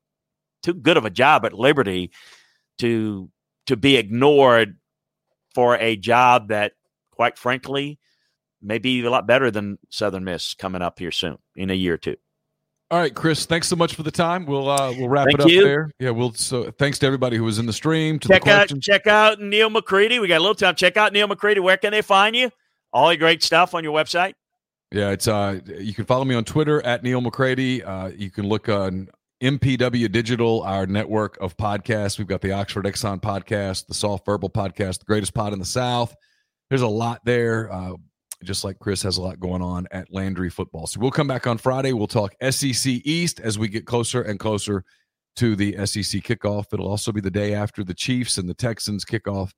[0.62, 2.10] too good of a job at Liberty
[2.78, 3.30] to
[3.66, 4.78] to be ignored
[5.54, 6.72] for a job that,
[7.12, 7.98] quite frankly,
[8.60, 11.94] may be a lot better than Southern Miss coming up here soon in a year
[11.94, 12.16] or two.
[12.90, 13.46] All right, Chris.
[13.46, 14.44] Thanks so much for the time.
[14.46, 15.64] We'll uh, we'll wrap Thank it up you.
[15.64, 15.90] there.
[15.98, 16.32] Yeah, we'll.
[16.34, 18.18] So thanks to everybody who was in the stream.
[18.20, 20.18] To check the out check out Neal McCready.
[20.18, 20.74] We got a little time.
[20.74, 21.60] Check out Neal McCready.
[21.60, 22.50] Where can they find you?
[22.92, 24.34] All your great stuff on your website.
[24.92, 27.82] Yeah, it's uh you can follow me on Twitter at Neal McCready.
[27.82, 29.08] Uh you can look on
[29.42, 32.18] MPW Digital, our network of podcasts.
[32.18, 35.64] We've got the Oxford Exxon podcast, the Soft Verbal podcast, the greatest pod in the
[35.64, 36.14] South.
[36.68, 37.72] There's a lot there.
[37.72, 37.94] Uh
[38.44, 40.86] just like Chris has a lot going on at Landry football.
[40.86, 41.92] So we'll come back on Friday.
[41.92, 44.84] We'll talk SEC East as we get closer and closer
[45.36, 46.66] to the SEC kickoff.
[46.72, 49.52] It'll also be the day after the Chiefs and the Texans kick off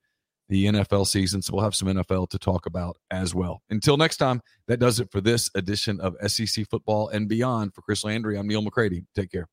[0.48, 1.42] the NFL season.
[1.42, 3.62] So we'll have some NFL to talk about as well.
[3.70, 7.74] Until next time, that does it for this edition of SEC Football and Beyond.
[7.74, 9.04] For Chris Landry, I'm Neal McCready.
[9.14, 9.48] Take care.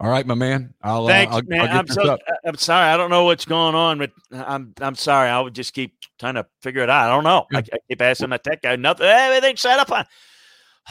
[0.00, 0.72] All right, my man.
[0.82, 1.60] I'll, Thanks, uh, I'll, man.
[1.60, 2.20] I'll get I'm so up.
[2.46, 2.88] I'm sorry.
[2.88, 5.28] I don't know what's going on, but I'm I'm sorry.
[5.28, 7.10] I would just keep trying to figure it out.
[7.10, 7.46] I don't know.
[7.52, 8.76] I, I keep asking my tech guy.
[8.76, 9.06] Nothing.
[9.06, 10.04] Everything's set up on.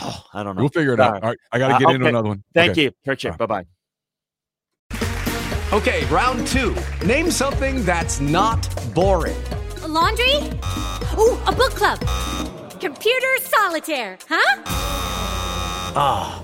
[0.02, 0.62] Oh, I don't know.
[0.62, 1.24] We'll figure it out.
[1.24, 2.44] All right, I got to Uh, get into another one.
[2.54, 2.84] Thank Okay.
[2.84, 2.92] you.
[3.04, 3.38] Appreciate it.
[3.40, 3.66] Bye bye.
[5.74, 6.74] Okay, round two.
[7.06, 9.36] Name something that's not boring.
[9.82, 10.36] A laundry?
[11.18, 12.00] Ooh, a book club.
[12.80, 14.62] Computer solitaire, huh?
[15.96, 16.44] Ah,